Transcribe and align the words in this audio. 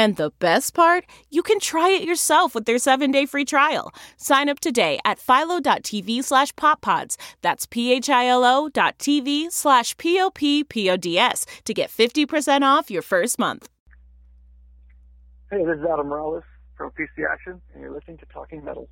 And 0.00 0.16
the 0.16 0.32
best 0.38 0.72
part, 0.72 1.04
you 1.28 1.42
can 1.42 1.60
try 1.60 1.90
it 1.90 2.04
yourself 2.04 2.54
with 2.54 2.64
their 2.64 2.78
seven-day 2.78 3.26
free 3.26 3.44
trial. 3.44 3.92
Sign 4.16 4.48
up 4.48 4.58
today 4.58 4.98
at 5.04 5.18
philo.tv 5.18 6.24
slash 6.24 6.54
poppods. 6.54 7.18
That's 7.42 7.66
p-h-i-l-o 7.66 8.70
dot 8.70 8.96
tv 8.98 9.52
slash 9.52 9.94
p-o-p-p-o-d-s 9.98 11.44
to 11.66 11.74
get 11.74 11.90
50% 11.90 12.62
off 12.62 12.90
your 12.90 13.02
first 13.02 13.38
month. 13.38 13.68
Hey, 15.50 15.66
this 15.66 15.76
is 15.76 15.84
Adam 15.84 16.06
Morales 16.06 16.44
from 16.78 16.92
PC 16.92 17.30
Action, 17.30 17.60
and 17.74 17.82
you're 17.82 17.92
listening 17.92 18.16
to 18.16 18.26
Talking 18.32 18.64
Metal. 18.64 18.88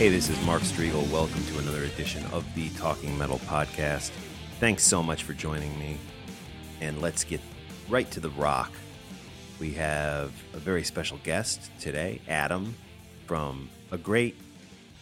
Hey, 0.00 0.08
this 0.08 0.30
is 0.30 0.46
Mark 0.46 0.62
Strigl. 0.62 1.06
Welcome 1.12 1.44
to 1.44 1.58
another 1.58 1.84
edition 1.84 2.24
of 2.32 2.46
the 2.54 2.70
Talking 2.70 3.18
Metal 3.18 3.38
Podcast. 3.40 4.08
Thanks 4.58 4.82
so 4.82 5.02
much 5.02 5.24
for 5.24 5.34
joining 5.34 5.78
me. 5.78 5.98
And 6.80 7.02
let's 7.02 7.22
get 7.22 7.42
right 7.86 8.10
to 8.12 8.18
the 8.18 8.30
rock. 8.30 8.72
We 9.58 9.72
have 9.72 10.32
a 10.54 10.56
very 10.56 10.84
special 10.84 11.18
guest 11.22 11.70
today, 11.78 12.22
Adam, 12.28 12.74
from 13.26 13.68
a 13.92 13.98
great 13.98 14.38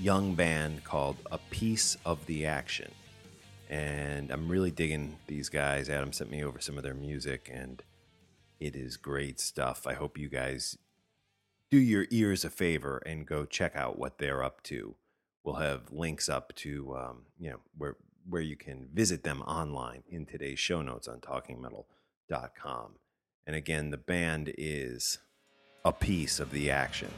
young 0.00 0.34
band 0.34 0.82
called 0.82 1.19
A 1.30 1.38
Piece 1.38 1.97
of 2.04 2.26
the 2.26 2.47
Action. 2.47 2.91
And 3.70 4.32
I'm 4.32 4.48
really 4.48 4.72
digging 4.72 5.16
these 5.28 5.48
guys. 5.48 5.88
Adam 5.88 6.12
sent 6.12 6.28
me 6.28 6.42
over 6.42 6.59
some 6.59 6.76
of 6.76 6.82
their 6.82 6.94
music, 6.94 7.48
and 7.54 7.84
it 8.59 8.75
is 8.75 8.97
great 8.97 9.38
stuff. 9.38 9.86
I 9.86 9.94
hope 9.94 10.19
you 10.19 10.28
guys 10.28 10.76
do 11.71 11.79
your 11.79 12.06
ears 12.11 12.45
a 12.45 12.51
favor 12.51 13.03
and 13.05 13.27
go 13.27 13.45
check 13.45 13.77
out 13.77 13.99
what 13.99 14.19
they're 14.19 14.43
up 14.43 14.62
to. 14.65 14.95
We'll 15.45 15.56
have 15.56 15.93
links 15.93 16.29
up 16.29 16.55
to 16.56 16.97
um, 16.97 17.23
you 17.39 17.51
know 17.51 17.61
where 17.77 17.97
where 18.29 18.43
you 18.43 18.56
can 18.56 18.89
visit 18.93 19.23
them 19.23 19.43
online 19.43 20.03
in 20.09 20.27
today's 20.27 20.59
show 20.59 20.83
notes 20.83 21.09
on 21.09 21.21
talkingmetal.com. 21.21 22.93
And 23.47 23.57
again, 23.57 23.91
the 23.91 23.97
band 23.97 24.53
is 24.59 25.19
a 25.84 25.93
piece 25.93 26.39
of 26.39 26.51
the 26.51 26.71
action. 26.71 27.09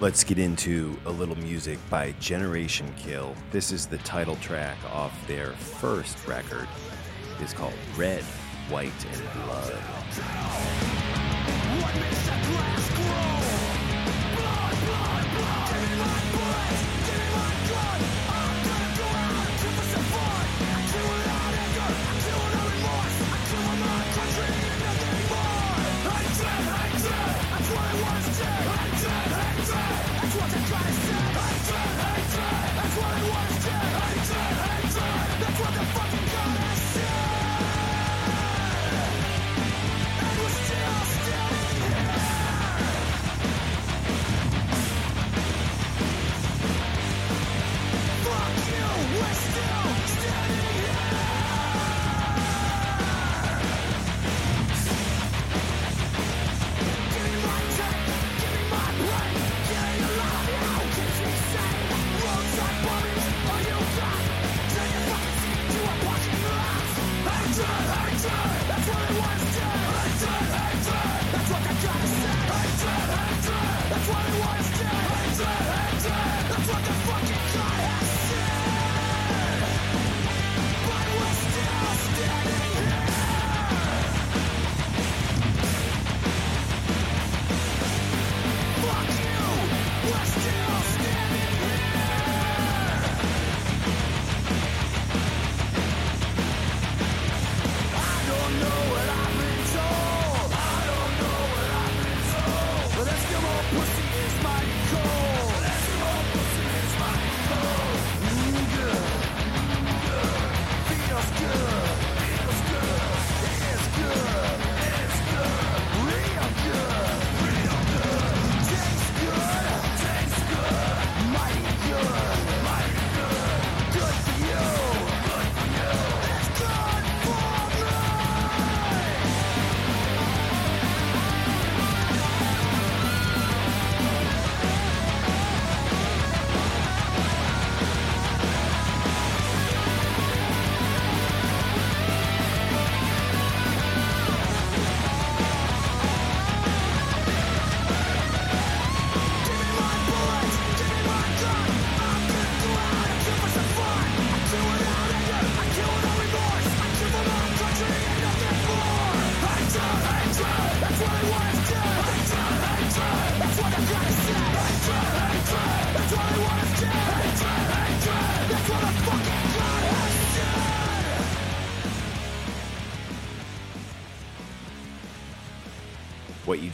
Let's 0.00 0.22
get 0.22 0.38
into 0.38 0.96
a 1.06 1.10
little 1.10 1.34
music 1.34 1.80
by 1.90 2.12
Generation 2.20 2.94
Kill. 2.96 3.34
This 3.50 3.72
is 3.72 3.86
the 3.86 3.98
title 3.98 4.36
track 4.36 4.78
off 4.92 5.26
their 5.26 5.50
first 5.54 6.24
record. 6.28 6.68
It's 7.40 7.52
called 7.52 7.74
Red, 7.96 8.22
White, 8.70 8.92
and 9.12 9.44
Blood. 9.44 9.97
What 10.10 11.94
you 11.94 13.37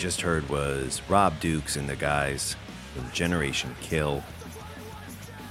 just 0.04 0.20
heard 0.20 0.46
was 0.50 1.00
Rob 1.08 1.40
Dukes 1.40 1.76
and 1.76 1.88
the 1.88 1.96
guys 1.96 2.56
from 2.94 3.10
Generation 3.12 3.74
Kill 3.80 4.22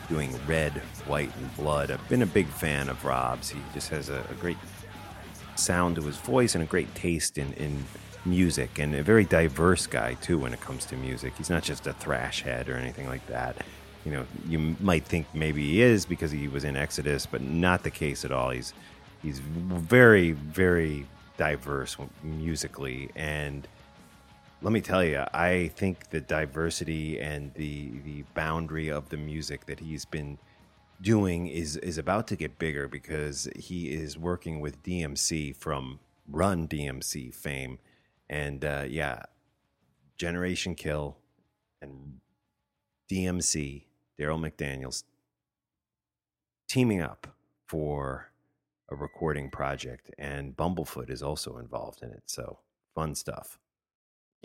doing 0.07 0.39
Red, 0.45 0.73
White, 1.07 1.35
and 1.37 1.55
Blood. 1.57 1.89
I've 1.89 2.07
been 2.07 2.21
a 2.21 2.27
big 2.27 2.45
fan 2.45 2.87
of 2.87 3.03
Rob's. 3.03 3.49
He 3.49 3.59
just 3.73 3.89
has 3.89 4.09
a, 4.09 4.23
a 4.29 4.35
great 4.35 4.59
sound 5.55 5.95
to 5.95 6.03
his 6.03 6.17
voice 6.17 6.53
and 6.53 6.63
a 6.63 6.67
great 6.67 6.93
taste 6.93 7.39
in, 7.39 7.51
in 7.53 7.83
music 8.25 8.77
and 8.77 8.93
a 8.93 9.01
very 9.01 9.23
diverse 9.23 9.87
guy 9.87 10.13
too 10.21 10.37
when 10.37 10.53
it 10.53 10.61
comes 10.61 10.85
to 10.85 10.97
music. 10.97 11.33
He's 11.35 11.49
not 11.49 11.63
just 11.63 11.87
a 11.87 11.93
thrash 11.93 12.43
head 12.43 12.69
or 12.69 12.75
anything 12.75 13.07
like 13.07 13.25
that. 13.25 13.57
You 14.05 14.11
know, 14.11 14.25
you 14.47 14.75
might 14.79 15.03
think 15.03 15.25
maybe 15.33 15.63
he 15.63 15.81
is 15.81 16.05
because 16.05 16.29
he 16.29 16.47
was 16.47 16.63
in 16.63 16.75
Exodus, 16.75 17.25
but 17.25 17.41
not 17.41 17.81
the 17.81 17.89
case 17.89 18.23
at 18.23 18.31
all. 18.31 18.51
He's 18.51 18.71
he's 19.23 19.39
very 19.39 20.33
very 20.33 21.07
diverse 21.37 21.97
musically 22.21 23.09
and 23.15 23.67
let 24.63 24.71
me 24.71 24.79
tell 24.79 25.03
you, 25.03 25.25
I 25.33 25.71
think 25.75 26.09
the 26.09 26.21
diversity 26.21 27.19
and 27.19 27.53
the 27.53 27.99
the 28.05 28.23
boundary 28.33 28.89
of 28.89 29.09
the 29.09 29.17
music 29.17 29.65
that 29.65 29.81
he's 29.81 30.05
been 30.05 30.37
doing 31.01 31.47
is 31.47 31.75
is 31.77 31.97
about 31.97 32.27
to 32.29 32.37
get 32.37 32.57
bigger 32.57 32.87
because 32.87 33.49
he 33.57 33.89
is 33.89 34.17
working 34.17 34.61
with 34.61 34.81
DMC 34.81 35.55
from 35.57 35.99
Run 36.29 36.69
DMC 36.69 37.33
fame, 37.35 37.77
and 38.29 38.63
uh, 38.63 38.85
yeah, 38.87 39.23
Generation 40.17 40.75
Kill 40.75 41.17
and 41.81 42.21
DMC 43.11 43.83
Darryl 44.17 44.39
McDaniels 44.39 45.03
teaming 46.69 47.01
up 47.01 47.27
for 47.67 48.31
a 48.89 48.95
recording 48.95 49.49
project, 49.49 50.09
and 50.17 50.55
Bumblefoot 50.55 51.09
is 51.09 51.21
also 51.21 51.57
involved 51.57 52.01
in 52.01 52.11
it. 52.11 52.23
So 52.27 52.59
fun 52.95 53.15
stuff. 53.15 53.59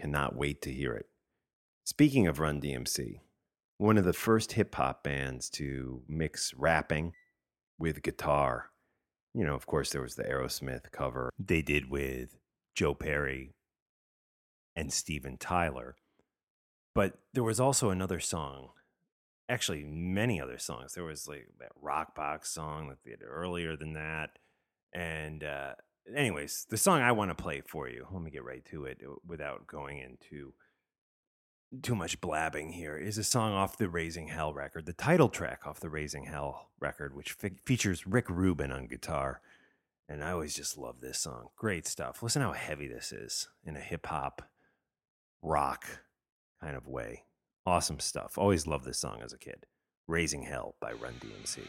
Cannot 0.00 0.37
wait 0.37 0.62
to 0.62 0.73
hear 0.73 0.95
it. 0.95 1.06
Speaking 1.85 2.27
of 2.27 2.39
Run 2.39 2.61
DMC, 2.61 3.21
one 3.79 3.97
of 3.97 4.05
the 4.05 4.12
first 4.12 4.53
hip 4.53 4.75
hop 4.75 5.03
bands 5.03 5.49
to 5.50 6.03
mix 6.09 6.53
rapping 6.55 7.15
with 7.79 8.03
guitar. 8.03 8.71
You 9.35 9.45
know, 9.45 9.55
of 9.55 9.67
course, 9.67 9.91
there 9.91 10.03
was 10.03 10.17
the 10.17 10.25
Aerosmith 10.25 10.91
cover 10.93 11.31
they 11.39 11.62
did 11.62 11.91
with 11.91 12.37
Joe 12.75 12.95
Perry 12.95 13.55
and 14.77 14.93
Steven 14.93 15.37
Tyler. 15.39 15.97
But 16.95 17.19
there 17.35 17.45
was 17.45 17.61
also 17.61 17.91
another 17.91 18.21
song, 18.21 18.71
actually, 19.49 19.85
many 19.85 20.41
other 20.41 20.59
songs. 20.59 20.95
There 20.95 21.05
was 21.05 21.29
like 21.29 21.49
that 21.61 21.73
Rock 21.81 22.15
Box 22.15 22.50
song 22.50 22.89
that 22.89 22.99
they 23.05 23.12
did 23.12 23.23
earlier 23.25 23.77
than 23.77 23.95
that. 23.95 24.31
And 24.93 25.45
uh, 25.45 25.75
anyways, 26.15 26.67
the 26.69 26.77
song 26.77 27.01
I 27.01 27.13
want 27.13 27.31
to 27.31 27.43
play 27.43 27.63
for 27.67 27.89
you, 27.89 28.07
let 28.11 28.23
me 28.23 28.31
get 28.31 28.45
right 28.45 28.65
to 28.67 28.85
it 28.85 29.01
uh, 29.05 29.15
without 29.27 29.67
going 29.67 29.99
into 29.99 30.53
too 31.83 31.95
much 31.95 32.21
blabbing 32.21 32.73
here, 32.73 32.97
is 32.97 33.19
a 33.19 33.25
song 33.25 33.53
off 33.53 33.77
the 33.77 33.89
Raising 33.89 34.29
Hell 34.29 34.55
record, 34.55 34.87
the 34.87 34.93
title 34.93 35.29
track 35.29 35.67
off 35.67 35.81
the 35.81 35.91
Raising 35.91 36.25
Hell 36.25 36.71
record, 36.81 37.15
which 37.15 37.33
fe- 37.33 37.57
features 37.65 38.07
Rick 38.07 38.29
Rubin 38.29 38.73
on 38.73 38.87
guitar. 38.87 39.41
And 40.09 40.25
I 40.25 40.31
always 40.31 40.55
just 40.55 40.79
love 40.79 41.01
this 41.01 41.19
song. 41.19 41.49
Great 41.57 41.87
stuff. 41.87 42.23
Listen 42.23 42.41
how 42.41 42.53
heavy 42.53 42.89
this 42.89 43.13
is 43.13 43.49
in 43.65 43.77
a 43.77 43.81
hip 43.81 44.07
hop, 44.07 44.49
rock 45.43 45.85
kind 46.63 46.77
of 46.77 46.87
way. 46.87 47.25
Awesome 47.67 48.01
stuff. 48.01 48.39
Always 48.39 48.67
loved 48.67 48.87
this 48.87 48.99
song 48.99 49.21
as 49.23 49.35
a 49.35 49.39
kid. 49.39 49.67
Raising 50.07 50.43
Hell 50.43 50.75
by 50.81 50.93
Run 50.93 51.15
DMC. 51.21 51.61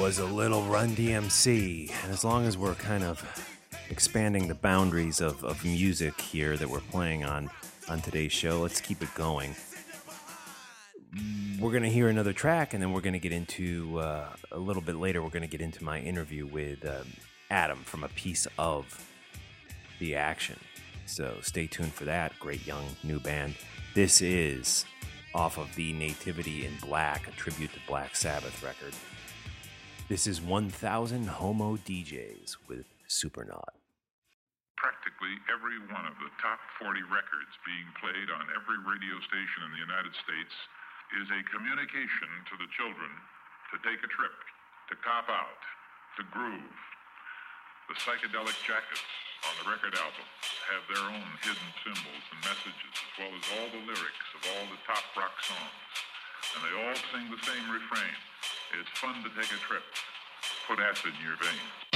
was 0.04 0.18
a 0.18 0.26
little 0.26 0.60
Run 0.64 0.90
DMC. 0.90 1.90
And 2.02 2.12
as 2.12 2.26
long 2.26 2.44
as 2.44 2.58
we're 2.58 2.74
kind 2.74 3.02
of 3.02 3.24
expanding 3.88 4.48
the 4.48 4.54
boundaries 4.54 5.22
of, 5.22 5.42
of 5.42 5.64
music 5.64 6.20
here 6.20 6.58
that 6.58 6.68
we're 6.68 6.80
playing 6.80 7.24
on 7.24 7.48
on 7.88 8.02
today's 8.02 8.30
show, 8.30 8.60
let's 8.60 8.82
keep 8.82 9.00
it 9.00 9.08
going. 9.14 9.56
We're 11.58 11.70
going 11.70 11.84
to 11.84 11.88
hear 11.88 12.08
another 12.08 12.34
track 12.34 12.74
and 12.74 12.82
then 12.82 12.92
we're 12.92 13.00
going 13.00 13.14
to 13.14 13.18
get 13.18 13.32
into 13.32 13.98
uh, 13.98 14.26
a 14.52 14.58
little 14.58 14.82
bit 14.82 14.96
later, 14.96 15.22
we're 15.22 15.30
going 15.30 15.40
to 15.40 15.48
get 15.48 15.62
into 15.62 15.82
my 15.82 16.00
interview 16.00 16.44
with 16.44 16.84
um, 16.84 17.06
Adam 17.50 17.78
from 17.78 18.04
A 18.04 18.08
Piece 18.08 18.46
of 18.58 18.84
the 20.00 20.16
Action. 20.16 20.60
So 21.06 21.38
stay 21.40 21.66
tuned 21.66 21.94
for 21.94 22.04
that. 22.04 22.38
Great 22.38 22.66
young 22.66 22.84
new 23.04 23.20
band. 23.20 23.54
This 23.94 24.20
is 24.20 24.84
off 25.34 25.56
of 25.56 25.74
the 25.76 25.94
Nativity 25.94 26.66
in 26.66 26.72
Black, 26.82 27.26
a 27.26 27.30
tribute 27.30 27.72
to 27.72 27.80
Black 27.88 28.14
Sabbath 28.16 28.62
record. 28.62 28.92
This 30.04 30.28
is 30.28 30.44
1000 30.44 30.68
Homo 31.40 31.80
DJs 31.80 32.60
with 32.68 32.84
Supernaut. 33.08 33.72
Practically 34.76 35.32
every 35.48 35.80
one 35.88 36.04
of 36.04 36.12
the 36.20 36.28
top 36.44 36.60
40 36.76 37.00
records 37.08 37.48
being 37.64 37.88
played 38.04 38.28
on 38.28 38.44
every 38.52 38.84
radio 38.84 39.16
station 39.24 39.64
in 39.64 39.72
the 39.72 39.80
United 39.80 40.12
States 40.12 40.52
is 41.16 41.24
a 41.32 41.40
communication 41.48 42.28
to 42.52 42.54
the 42.60 42.68
children 42.76 43.08
to 43.72 43.80
take 43.80 43.96
a 44.04 44.10
trip, 44.12 44.36
to 44.92 44.94
cop 45.00 45.32
out, 45.32 45.60
to 46.20 46.22
groove. 46.36 46.76
The 47.88 47.96
psychedelic 47.96 48.60
jackets 48.60 49.08
on 49.48 49.56
the 49.64 49.72
record 49.72 49.96
album 49.96 50.28
have 50.68 50.84
their 50.84 51.06
own 51.16 51.28
hidden 51.40 51.70
symbols 51.80 52.24
and 52.28 52.44
messages, 52.44 52.92
as 52.92 53.12
well 53.16 53.32
as 53.32 53.44
all 53.56 53.68
the 53.72 53.84
lyrics 53.88 54.28
of 54.36 54.44
all 54.52 54.68
the 54.68 54.80
top 54.84 55.04
rock 55.16 55.32
songs. 55.40 56.13
And 56.54 56.62
they 56.62 56.86
all 56.86 56.94
sing 57.12 57.30
the 57.30 57.42
same 57.42 57.66
refrain. 57.70 58.14
It's 58.78 58.90
fun 58.98 59.22
to 59.24 59.30
take 59.30 59.50
a 59.50 59.60
trip. 59.66 59.82
Put 60.68 60.78
acid 60.78 61.12
in 61.18 61.26
your 61.26 61.36
veins. 61.36 61.93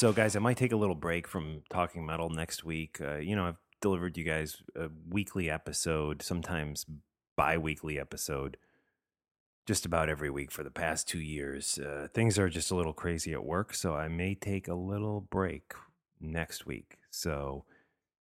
So, 0.00 0.14
guys, 0.14 0.34
I 0.34 0.38
might 0.38 0.56
take 0.56 0.72
a 0.72 0.76
little 0.76 0.94
break 0.94 1.28
from 1.28 1.60
talking 1.68 2.06
metal 2.06 2.30
next 2.30 2.64
week. 2.64 3.02
Uh, 3.02 3.16
you 3.16 3.36
know, 3.36 3.48
I've 3.48 3.58
delivered 3.82 4.16
you 4.16 4.24
guys 4.24 4.56
a 4.74 4.88
weekly 5.06 5.50
episode, 5.50 6.22
sometimes 6.22 6.86
bi 7.36 7.58
weekly 7.58 8.00
episode, 8.00 8.56
just 9.66 9.84
about 9.84 10.08
every 10.08 10.30
week 10.30 10.52
for 10.52 10.64
the 10.64 10.70
past 10.70 11.06
two 11.06 11.20
years. 11.20 11.78
Uh, 11.78 12.08
things 12.14 12.38
are 12.38 12.48
just 12.48 12.70
a 12.70 12.74
little 12.74 12.94
crazy 12.94 13.34
at 13.34 13.44
work, 13.44 13.74
so 13.74 13.94
I 13.94 14.08
may 14.08 14.34
take 14.34 14.68
a 14.68 14.74
little 14.74 15.20
break 15.20 15.74
next 16.18 16.64
week. 16.64 16.96
So, 17.10 17.66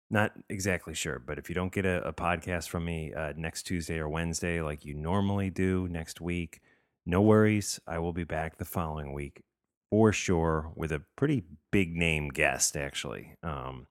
not 0.08 0.32
exactly 0.48 0.94
sure, 0.94 1.18
but 1.18 1.36
if 1.36 1.50
you 1.50 1.54
don't 1.54 1.74
get 1.74 1.84
a, 1.84 2.08
a 2.08 2.12
podcast 2.14 2.70
from 2.70 2.86
me 2.86 3.12
uh, 3.12 3.34
next 3.36 3.64
Tuesday 3.64 3.98
or 3.98 4.08
Wednesday, 4.08 4.62
like 4.62 4.86
you 4.86 4.94
normally 4.94 5.50
do 5.50 5.88
next 5.90 6.22
week, 6.22 6.62
no 7.04 7.20
worries. 7.20 7.78
I 7.86 7.98
will 7.98 8.14
be 8.14 8.24
back 8.24 8.56
the 8.56 8.64
following 8.64 9.12
week 9.12 9.42
for 9.90 10.12
sure 10.12 10.72
with 10.74 10.92
a 10.92 11.02
pretty 11.16 11.44
big 11.70 11.94
name 11.94 12.28
guest, 12.28 12.76
actually. 12.76 13.36
Um, 13.42 13.86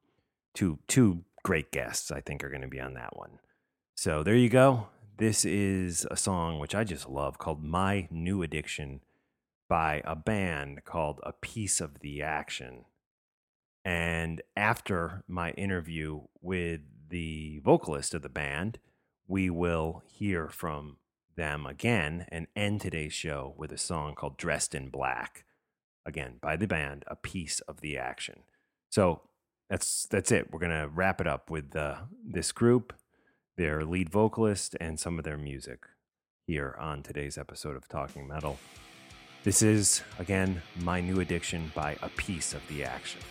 two, 0.55 0.79
two 0.87 1.23
great 1.43 1.71
guests, 1.71 2.11
I 2.11 2.21
think, 2.21 2.43
are 2.43 2.49
going 2.49 2.61
to 2.61 2.67
be 2.67 2.79
on 2.79 2.93
that 2.93 3.15
one. 3.15 3.39
So 3.95 4.23
there 4.23 4.35
you 4.35 4.49
go. 4.49 4.87
This 5.17 5.43
is 5.43 6.07
a 6.09 6.15
song 6.15 6.59
which 6.59 6.73
I 6.73 6.85
just 6.85 7.09
love 7.09 7.37
called 7.37 7.61
My 7.61 8.07
New 8.09 8.41
Addiction 8.41 9.01
by 9.67 10.01
a 10.05 10.15
band 10.15 10.85
called 10.85 11.19
A 11.23 11.33
Piece 11.33 11.81
of 11.81 11.99
the 11.99 12.21
Action. 12.21 12.85
And 13.83 14.41
after 14.55 15.23
my 15.27 15.51
interview 15.51 16.21
with 16.41 16.81
the 17.09 17.59
vocalist 17.63 18.13
of 18.13 18.21
the 18.21 18.29
band, 18.29 18.79
we 19.27 19.49
will 19.49 20.01
hear 20.07 20.47
from 20.47 20.97
them 21.35 21.65
again 21.65 22.25
and 22.29 22.47
end 22.55 22.81
today's 22.81 23.13
show 23.13 23.53
with 23.57 23.71
a 23.71 23.77
song 23.77 24.15
called 24.15 24.37
Dressed 24.37 24.73
in 24.73 24.89
Black. 24.89 25.45
Again, 26.09 26.37
by 26.41 26.57
the 26.57 26.65
band, 26.65 27.05
A 27.05 27.15
Piece 27.15 27.59
of 27.61 27.81
the 27.81 27.95
Action. 27.95 28.39
So 28.89 29.21
that's 29.69 30.07
that's 30.09 30.31
it. 30.31 30.51
We're 30.51 30.59
gonna 30.59 30.87
wrap 30.87 31.21
it 31.21 31.27
up 31.27 31.51
with 31.51 31.75
uh, 31.75 31.97
this 32.25 32.51
group, 32.51 32.93
their 33.57 33.85
lead 33.85 34.09
vocalist, 34.09 34.75
and 34.81 34.99
some 34.99 35.19
of 35.19 35.23
their 35.23 35.37
music 35.37 35.85
here 36.47 36.75
on 36.79 37.03
today's 37.03 37.37
episode 37.37 37.75
of 37.75 37.87
Talking 37.87 38.27
Metal. 38.27 38.57
This 39.43 39.61
is 39.61 40.01
again 40.17 40.63
my 40.81 40.99
new 40.99 41.19
addiction 41.19 41.71
by 41.75 41.95
a 42.01 42.09
piece 42.09 42.55
of 42.55 42.67
the 42.69 42.83
action. 42.83 43.21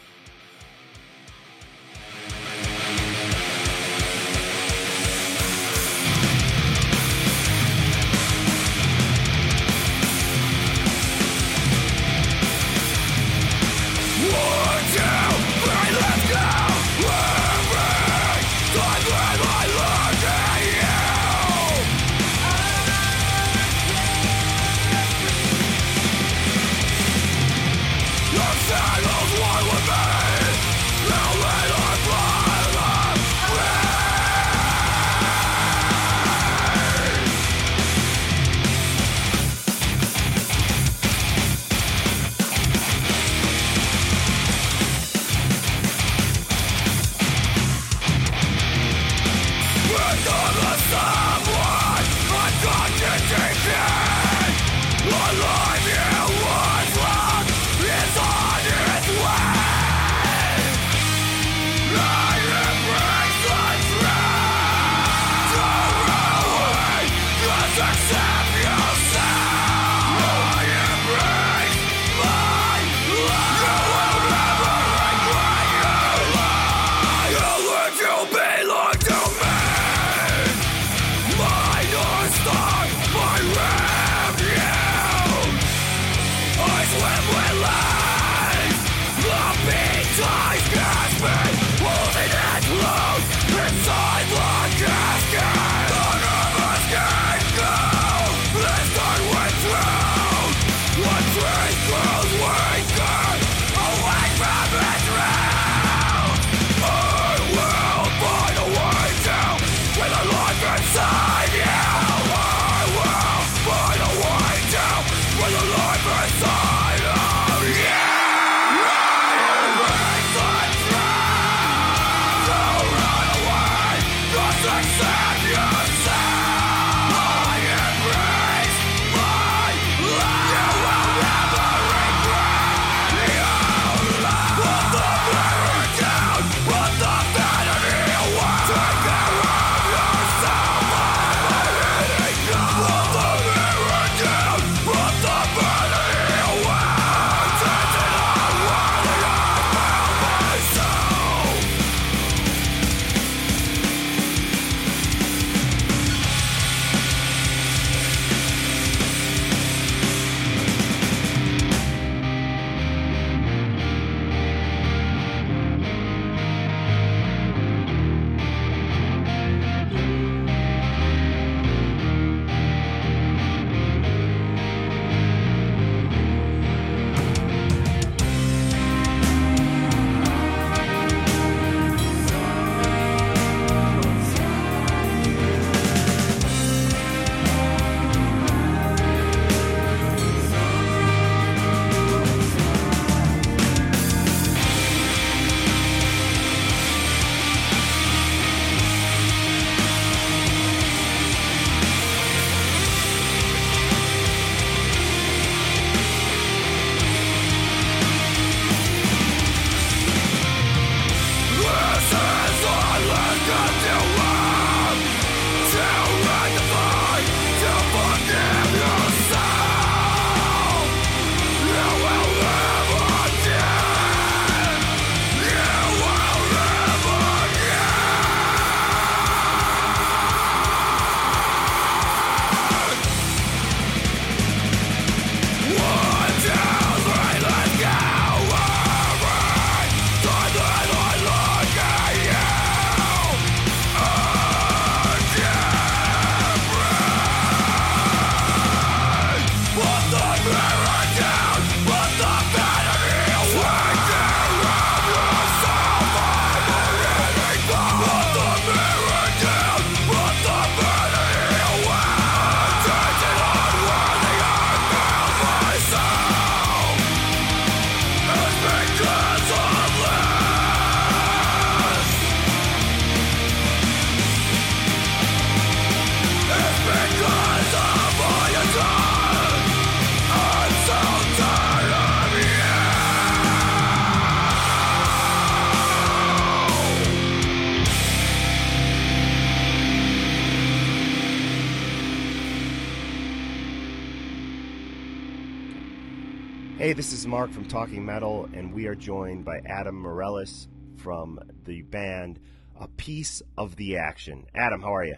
Hey, 296.89 296.95
this 296.95 297.13
is 297.13 297.27
Mark 297.27 297.51
from 297.51 297.67
Talking 297.67 298.07
Metal, 298.07 298.49
and 298.55 298.73
we 298.73 298.87
are 298.87 298.95
joined 298.95 299.45
by 299.45 299.59
Adam 299.67 300.03
Morellis 300.03 300.69
from 300.97 301.39
the 301.67 301.83
band 301.83 302.41
A 302.81 302.89
Piece 302.89 303.43
of 303.59 303.77
the 303.77 303.99
Action. 303.99 304.47
Adam, 304.55 304.81
how 304.81 304.97
are 304.97 305.05
you? 305.05 305.17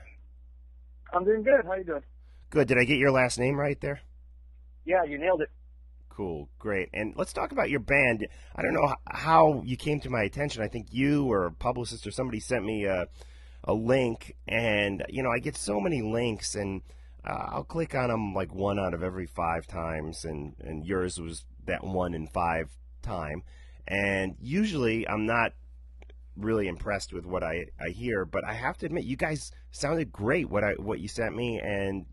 I'm 1.13 1.25
doing 1.25 1.45
good. 1.45 1.65
How 1.65 1.71
are 1.71 1.79
you 1.79 1.85
doing? 1.85 2.03
Good. 2.51 2.67
Did 2.67 2.79
I 2.79 2.83
get 2.83 2.99
your 2.99 3.13
last 3.13 3.39
name 3.39 3.55
right 3.55 3.81
there? 3.81 4.01
Yeah, 4.85 5.05
you 5.05 5.17
nailed 5.17 5.43
it. 5.43 5.51
Cool, 6.09 6.49
great. 6.59 6.89
And 6.93 7.15
let's 7.17 7.33
talk 7.33 7.53
about 7.53 7.71
your 7.71 7.79
band. 7.79 8.27
I 8.57 8.63
don't 8.63 8.75
know 8.75 8.93
how 9.09 9.63
you 9.65 9.77
came 9.77 10.01
to 10.01 10.11
my 10.11 10.25
attention. 10.25 10.65
I 10.65 10.69
think 10.69 10.89
you 10.91 11.31
or 11.31 11.47
a 11.47 11.53
publicist 11.53 12.05
or 12.05 12.11
somebody 12.11 12.41
sent 12.41 12.65
me 12.65 12.87
a, 12.87 13.07
a 13.63 13.75
link, 13.75 14.35
and 14.49 15.05
you 15.09 15.23
know 15.23 15.31
I 15.31 15.39
get 15.39 15.57
so 15.57 15.79
many 15.79 16.03
links, 16.03 16.57
and 16.57 16.83
uh, 17.25 17.47
I'll 17.53 17.63
click 17.63 17.95
on 17.95 18.09
them 18.09 18.35
like 18.35 18.53
one 18.53 18.81
out 18.81 18.93
of 18.93 19.05
every 19.05 19.27
five 19.27 19.69
times, 19.69 20.25
and 20.25 20.57
and 20.65 20.85
yours 20.85 21.21
was 21.21 21.45
that 21.67 21.85
one 21.85 22.15
in 22.15 22.27
five 22.27 22.71
time. 23.03 23.43
And 23.87 24.37
usually 24.41 25.09
I'm 25.09 25.27
not 25.27 25.53
really 26.37 26.69
impressed 26.69 27.13
with 27.13 27.27
what 27.27 27.43
I, 27.43 27.67
I 27.81 27.91
hear, 27.91 28.25
but 28.25 28.45
I 28.45 28.55
have 28.55 28.79
to 28.79 28.87
admit 28.87 29.05
you 29.05 29.17
guys 29.17 29.53
sounded 29.73 30.13
great 30.13 30.49
what 30.49 30.65
I 30.65 30.73
what 30.73 31.01
you 31.01 31.09
sent 31.09 31.37
me 31.37 31.61
and 31.61 32.07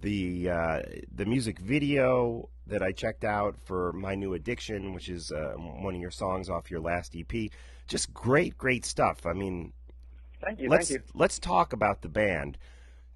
the 0.00 0.50
uh, 0.50 0.80
the 1.14 1.26
music 1.26 1.58
video 1.58 2.48
that 2.66 2.82
I 2.82 2.92
checked 2.92 3.24
out 3.24 3.56
for 3.64 3.92
my 3.92 4.14
new 4.14 4.34
addiction, 4.34 4.94
which 4.94 5.08
is 5.08 5.32
uh, 5.32 5.54
one 5.56 5.94
of 5.94 6.00
your 6.00 6.10
songs 6.10 6.48
off 6.48 6.70
your 6.70 6.80
last 6.80 7.14
EP. 7.16 7.50
Just 7.86 8.14
great, 8.14 8.56
great 8.56 8.84
stuff. 8.84 9.26
I 9.26 9.32
mean, 9.32 9.72
thank 10.42 10.60
you. 10.60 10.68
Let's 10.68 10.88
thank 10.88 11.00
you. 11.00 11.06
let's 11.14 11.38
talk 11.38 11.72
about 11.72 12.02
the 12.02 12.08
band. 12.08 12.56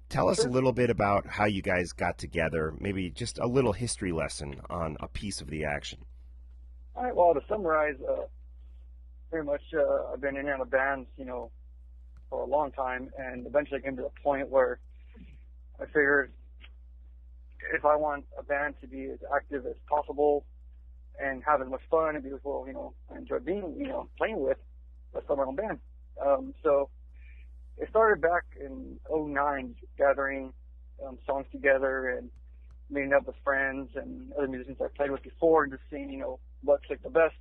Tell 0.09 0.29
us 0.29 0.45
a 0.45 0.49
little 0.49 0.71
bit 0.71 0.89
about 0.89 1.25
how 1.27 1.45
you 1.45 1.61
guys 1.61 1.91
got 1.91 2.17
together. 2.17 2.73
Maybe 2.79 3.09
just 3.09 3.39
a 3.39 3.47
little 3.47 3.73
history 3.73 4.11
lesson 4.11 4.61
on 4.69 4.97
a 4.99 5.07
piece 5.07 5.41
of 5.41 5.49
the 5.49 5.65
action. 5.65 5.99
All 6.95 7.03
right. 7.03 7.15
Well, 7.15 7.33
to 7.33 7.41
summarize, 7.49 7.95
uh, 8.07 8.25
pretty 9.29 9.45
much 9.45 9.61
uh, 9.73 10.13
I've 10.13 10.21
been 10.21 10.37
in 10.37 10.45
and 10.45 10.49
out 10.49 10.61
of 10.61 10.69
bands, 10.69 11.07
you 11.17 11.25
know, 11.25 11.51
for 12.29 12.41
a 12.43 12.45
long 12.45 12.71
time, 12.71 13.09
and 13.17 13.45
eventually 13.45 13.79
I 13.81 13.83
came 13.83 13.97
to 13.97 14.05
a 14.05 14.21
point 14.23 14.49
where 14.49 14.79
I 15.79 15.85
figured 15.85 16.31
if 17.73 17.83
I 17.83 17.95
want 17.95 18.25
a 18.37 18.43
band 18.43 18.75
to 18.81 18.87
be 18.87 19.05
as 19.05 19.19
active 19.35 19.65
as 19.65 19.75
possible 19.89 20.45
and 21.19 21.43
have 21.45 21.61
as 21.61 21.69
much 21.69 21.81
fun 21.89 22.15
and 22.15 22.23
be 22.23 22.29
as 22.29 22.39
well, 22.43 22.65
you 22.67 22.73
know, 22.73 22.93
I 23.13 23.17
enjoy 23.17 23.39
being, 23.39 23.75
you 23.77 23.87
know, 23.87 24.07
playing 24.17 24.39
with, 24.39 24.57
let's 25.13 25.25
start 25.25 25.39
my 25.39 25.45
own 25.45 25.55
band. 25.55 25.79
Um, 26.23 26.53
so 26.63 26.89
it 27.77 27.89
started 27.89 28.21
back 28.21 28.43
in 28.59 28.99
09, 29.11 29.75
gathering 29.97 30.53
um, 31.05 31.17
songs 31.25 31.45
together 31.51 32.17
and 32.17 32.29
meeting 32.89 33.13
up 33.13 33.27
with 33.27 33.35
friends 33.43 33.89
and 33.95 34.31
other 34.37 34.47
musicians 34.47 34.77
I 34.81 34.87
played 34.95 35.11
with 35.11 35.23
before 35.23 35.63
and 35.63 35.73
just 35.73 35.83
seeing, 35.89 36.09
you 36.09 36.19
know, 36.19 36.39
what's 36.63 36.83
like 36.89 37.03
the 37.03 37.09
best. 37.09 37.35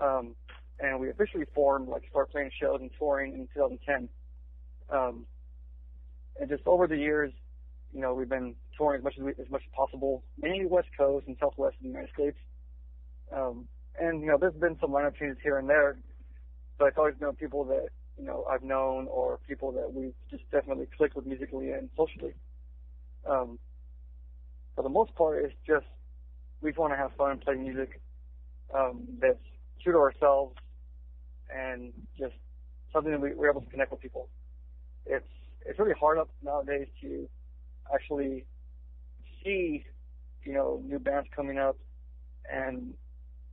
Um, 0.00 0.34
and 0.80 0.98
we 0.98 1.08
officially 1.08 1.44
formed, 1.54 1.88
like, 1.88 2.02
started 2.10 2.32
playing 2.32 2.50
shows 2.60 2.78
and 2.80 2.90
touring 2.98 3.34
in 3.34 3.46
2010. 3.54 4.08
Um, 4.90 5.26
and 6.40 6.48
just 6.48 6.66
over 6.66 6.88
the 6.88 6.96
years, 6.96 7.32
you 7.92 8.00
know, 8.00 8.12
we've 8.12 8.28
been 8.28 8.56
touring 8.76 8.98
as 8.98 9.04
much 9.04 9.14
as 9.16 9.22
we, 9.22 9.30
as 9.32 9.50
much 9.50 9.62
as 9.64 9.72
possible, 9.74 10.24
mainly 10.40 10.66
West 10.66 10.88
Coast 10.98 11.28
and 11.28 11.36
Southwest 11.38 11.76
of 11.76 11.82
the 11.82 11.88
United 11.88 12.10
States. 12.12 12.36
Um, 13.32 13.68
and 14.00 14.20
you 14.20 14.26
know, 14.26 14.36
there's 14.36 14.54
been 14.54 14.76
some 14.80 14.90
lineup 14.90 15.16
changes 15.16 15.38
here 15.42 15.58
and 15.58 15.68
there, 15.68 15.96
but 16.76 16.86
it's 16.86 16.98
always 16.98 17.14
been 17.14 17.32
people 17.34 17.64
that 17.66 17.88
you 18.18 18.24
know 18.24 18.44
I've 18.50 18.62
known 18.62 19.06
or 19.08 19.38
people 19.48 19.72
that 19.72 19.92
we've 19.92 20.14
just 20.30 20.48
definitely 20.50 20.86
clicked 20.96 21.16
with 21.16 21.26
musically 21.26 21.70
and 21.70 21.88
socially. 21.96 22.34
Um, 23.28 23.58
for 24.74 24.82
the 24.82 24.88
most 24.88 25.14
part, 25.14 25.44
it's 25.44 25.54
just 25.66 25.86
we 26.60 26.70
just 26.70 26.78
want 26.78 26.92
to 26.92 26.96
have 26.96 27.12
fun, 27.16 27.38
play 27.38 27.54
music 27.54 28.00
um, 28.74 29.02
that's 29.20 29.38
true 29.82 29.92
to 29.92 29.98
ourselves, 29.98 30.56
and 31.54 31.92
just 32.18 32.34
something 32.92 33.12
that 33.12 33.20
we, 33.20 33.34
we're 33.34 33.50
able 33.50 33.60
to 33.60 33.70
connect 33.70 33.90
with 33.90 34.00
people. 34.00 34.28
It's 35.06 35.26
it's 35.66 35.78
really 35.78 35.94
hard 35.98 36.18
up 36.18 36.28
nowadays 36.42 36.88
to 37.02 37.28
actually 37.92 38.44
see, 39.42 39.84
you 40.44 40.52
know, 40.52 40.82
new 40.84 40.98
bands 40.98 41.28
coming 41.34 41.58
up, 41.58 41.76
and 42.50 42.94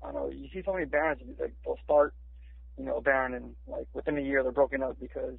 I 0.04 0.12
don't 0.12 0.16
know 0.16 0.30
you 0.30 0.50
see 0.54 0.62
so 0.66 0.74
many 0.74 0.86
bands 0.86 1.22
like 1.40 1.54
they'll 1.66 1.78
start, 1.84 2.14
you 2.78 2.86
know, 2.86 2.98
a 2.98 3.02
band 3.02 3.36
and 3.36 3.56
like 3.68 3.88
within 3.94 4.18
a 4.18 4.22
year 4.22 4.44
they're 4.44 4.52
broken 4.52 4.84
up 4.84 4.98
because, 5.00 5.38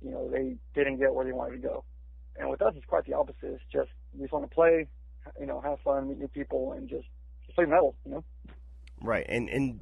you 0.00 0.10
know, 0.10 0.30
they 0.30 0.56
didn't 0.74 0.98
get 0.98 1.14
where 1.14 1.24
they 1.24 1.32
wanted 1.32 1.62
to 1.62 1.68
go. 1.68 1.84
And 2.36 2.48
with 2.48 2.62
us, 2.62 2.74
it's 2.76 2.86
quite 2.86 3.04
the 3.04 3.14
opposite. 3.14 3.42
It's 3.42 3.62
just 3.72 3.90
we 4.14 4.22
just 4.22 4.32
want 4.32 4.48
to 4.48 4.54
play, 4.54 4.88
you 5.38 5.46
know, 5.46 5.60
have 5.60 5.78
fun, 5.80 6.08
meet 6.08 6.18
new 6.18 6.28
people, 6.28 6.72
and 6.72 6.88
just 6.88 7.06
just 7.44 7.56
play 7.56 7.66
metal, 7.66 7.94
you 8.04 8.12
know. 8.12 8.24
Right, 9.00 9.26
and 9.28 9.48
and 9.48 9.80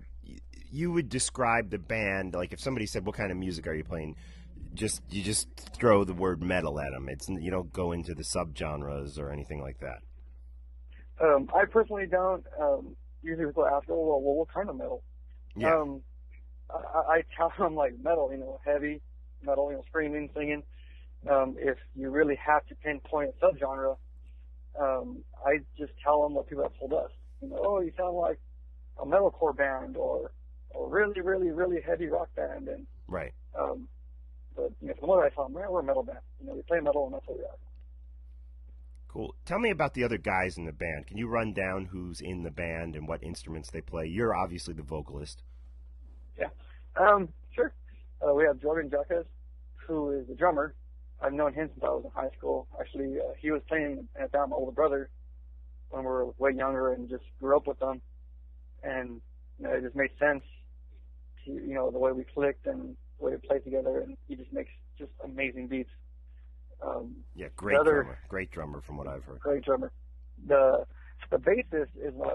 you 0.73 0.93
would 0.93 1.09
describe 1.09 1.71
the 1.71 1.79
band 1.79 2.35
like 2.35 2.53
if 2.53 2.61
somebody 2.61 2.87
said, 2.87 3.07
"What 3.07 3.15
kind 3.15 3.31
of 3.31 3.39
music 3.39 3.67
are 3.67 3.75
you 3.75 3.85
playing?" 3.85 4.17
just 4.75 5.03
you 5.11 5.23
just 5.23 5.49
throw 5.75 6.05
the 6.05 6.15
word 6.15 6.43
metal 6.43 6.81
at 6.81 6.93
them. 6.93 7.09
It's 7.09 7.29
you 7.29 7.51
don't 7.51 7.73
go 7.73 7.93
into 7.93 8.15
the 8.15 8.23
subgenres 8.23 9.19
or 9.19 9.31
anything 9.31 9.61
like 9.61 9.79
that. 9.81 9.99
Um, 11.23 11.49
I 11.55 11.65
personally 11.67 12.07
don't. 12.07 12.45
Um, 12.61 12.97
usually 13.23 13.47
people 13.47 13.67
ask, 13.67 13.87
"Oh, 13.91 13.95
well, 13.95 14.21
well, 14.21 14.35
what 14.37 14.49
kind 14.53 14.69
of 14.69 14.77
metal?" 14.77 15.03
Yeah. 15.57 15.75
Um, 15.75 16.03
I, 16.73 16.99
I 16.99 17.23
tell 17.37 17.53
them 17.59 17.75
like 17.75 17.95
metal, 18.03 18.31
you 18.33 18.39
know, 18.39 18.61
heavy 18.65 19.01
metal, 19.43 19.71
you 19.71 19.77
know, 19.77 19.85
screaming, 19.89 20.31
singing. 20.35 20.63
Um, 21.31 21.57
if 21.59 21.77
you 21.95 22.11
really 22.11 22.37
have 22.37 22.67
to 22.67 22.75
pinpoint 22.77 23.31
a 23.31 23.45
subgenre, 23.45 23.97
um, 24.81 25.23
I 25.45 25.59
just 25.79 25.93
tell 26.03 26.23
them 26.23 26.35
what 26.35 26.49
people 26.49 26.65
have 26.65 26.79
told 26.79 26.93
us. 26.93 27.11
You 27.43 27.49
know, 27.49 27.63
oh, 27.65 27.81
you 27.81 27.93
sound 27.97 28.17
like 28.17 28.39
a 28.99 29.05
metalcore 29.05 29.57
band 29.57 29.97
or 29.97 30.31
a 30.75 30.87
really, 30.87 31.21
really, 31.21 31.51
really 31.51 31.81
heavy 31.87 32.07
rock 32.07 32.29
band, 32.37 32.69
and 32.69 32.87
right. 33.09 33.33
Um, 33.59 33.89
but 34.57 34.73
you 34.81 34.89
know, 34.89 34.95
from 34.99 35.09
what 35.09 35.25
I 35.25 35.35
saw, 35.35 35.49
man, 35.49 35.71
we're 35.71 35.81
a 35.81 35.85
metal 35.85 36.03
band. 36.03 36.19
You 36.41 36.47
know, 36.47 36.55
we 36.55 36.63
play 36.63 36.81
metal, 36.81 37.07
and 37.07 37.15
that's 37.15 37.27
what 37.27 37.39
we 37.39 37.45
are. 37.45 37.57
Cool. 39.09 39.35
Tell 39.45 39.59
me 39.59 39.71
about 39.71 39.95
the 39.95 40.05
other 40.05 40.19
guys 40.19 40.57
in 40.57 40.67
the 40.67 40.73
band. 40.73 41.09
Can 41.09 41.17
you 41.19 41.27
run 41.27 41.53
down 41.53 41.87
who's 41.87 42.21
in 42.21 42.45
the 42.45 42.51
band 42.51 42.95
and 42.95 43.09
what 43.09 43.25
instruments 43.25 43.71
they 43.71 43.81
play? 43.81 44.07
You're 44.07 44.37
obviously 44.37 44.73
the 44.73 44.85
vocalist. 44.85 45.43
Yeah. 46.41 46.49
Um, 46.97 47.29
sure. 47.55 47.73
Uh, 48.21 48.35
we 48.35 48.45
have 48.45 48.61
Jordan 48.61 48.91
Jacques, 48.91 49.27
who 49.87 50.11
is 50.11 50.27
the 50.29 50.35
drummer. 50.35 50.75
I've 51.23 51.33
known 51.33 51.53
him 51.53 51.69
since 51.73 51.85
I 51.85 51.89
was 51.89 52.05
in 52.05 52.11
high 52.11 52.31
school. 52.37 52.67
Actually, 52.81 53.19
uh, 53.19 53.33
he 53.39 53.51
was 53.51 53.63
playing 53.69 54.09
in 54.17 54.25
a 54.25 54.29
band 54.29 54.51
my 54.51 54.57
older 54.57 54.73
brother 54.73 55.11
when 55.91 56.03
we 56.03 56.09
were 56.09 56.27
way 56.39 56.53
younger 56.57 56.93
and 56.93 57.09
just 57.09 57.25
grew 57.39 57.57
up 57.57 57.67
with 57.67 57.79
them. 57.79 58.01
And 58.83 59.21
you 59.59 59.67
know, 59.67 59.73
it 59.75 59.83
just 59.83 59.97
made 59.97 60.11
sense 60.19 60.43
to, 61.45 61.53
you 61.53 61.75
know, 61.75 61.91
the 61.91 61.99
way 61.99 62.13
we 62.13 62.25
clicked 62.25 62.67
and 62.67 62.97
the 63.19 63.25
way 63.25 63.33
we 63.33 63.49
played 63.49 63.65
together. 63.65 64.01
And 64.01 64.17
he 64.29 64.37
just 64.37 64.53
makes 64.53 64.71
just 64.99 65.11
amazing 65.23 65.69
beats. 65.69 65.91
Um, 66.83 67.17
yeah, 67.35 67.49
great 67.57 67.79
other, 67.79 68.03
drummer. 68.03 68.19
Great 68.29 68.51
drummer, 68.51 68.81
from 68.87 68.97
what 68.97 69.07
I've 69.07 69.25
heard. 69.25 69.41
Great 69.41 69.65
drummer. 69.65 69.93
The 70.47 70.87
the 71.31 71.37
bassist 71.37 71.91
is 72.03 72.15
my 72.19 72.33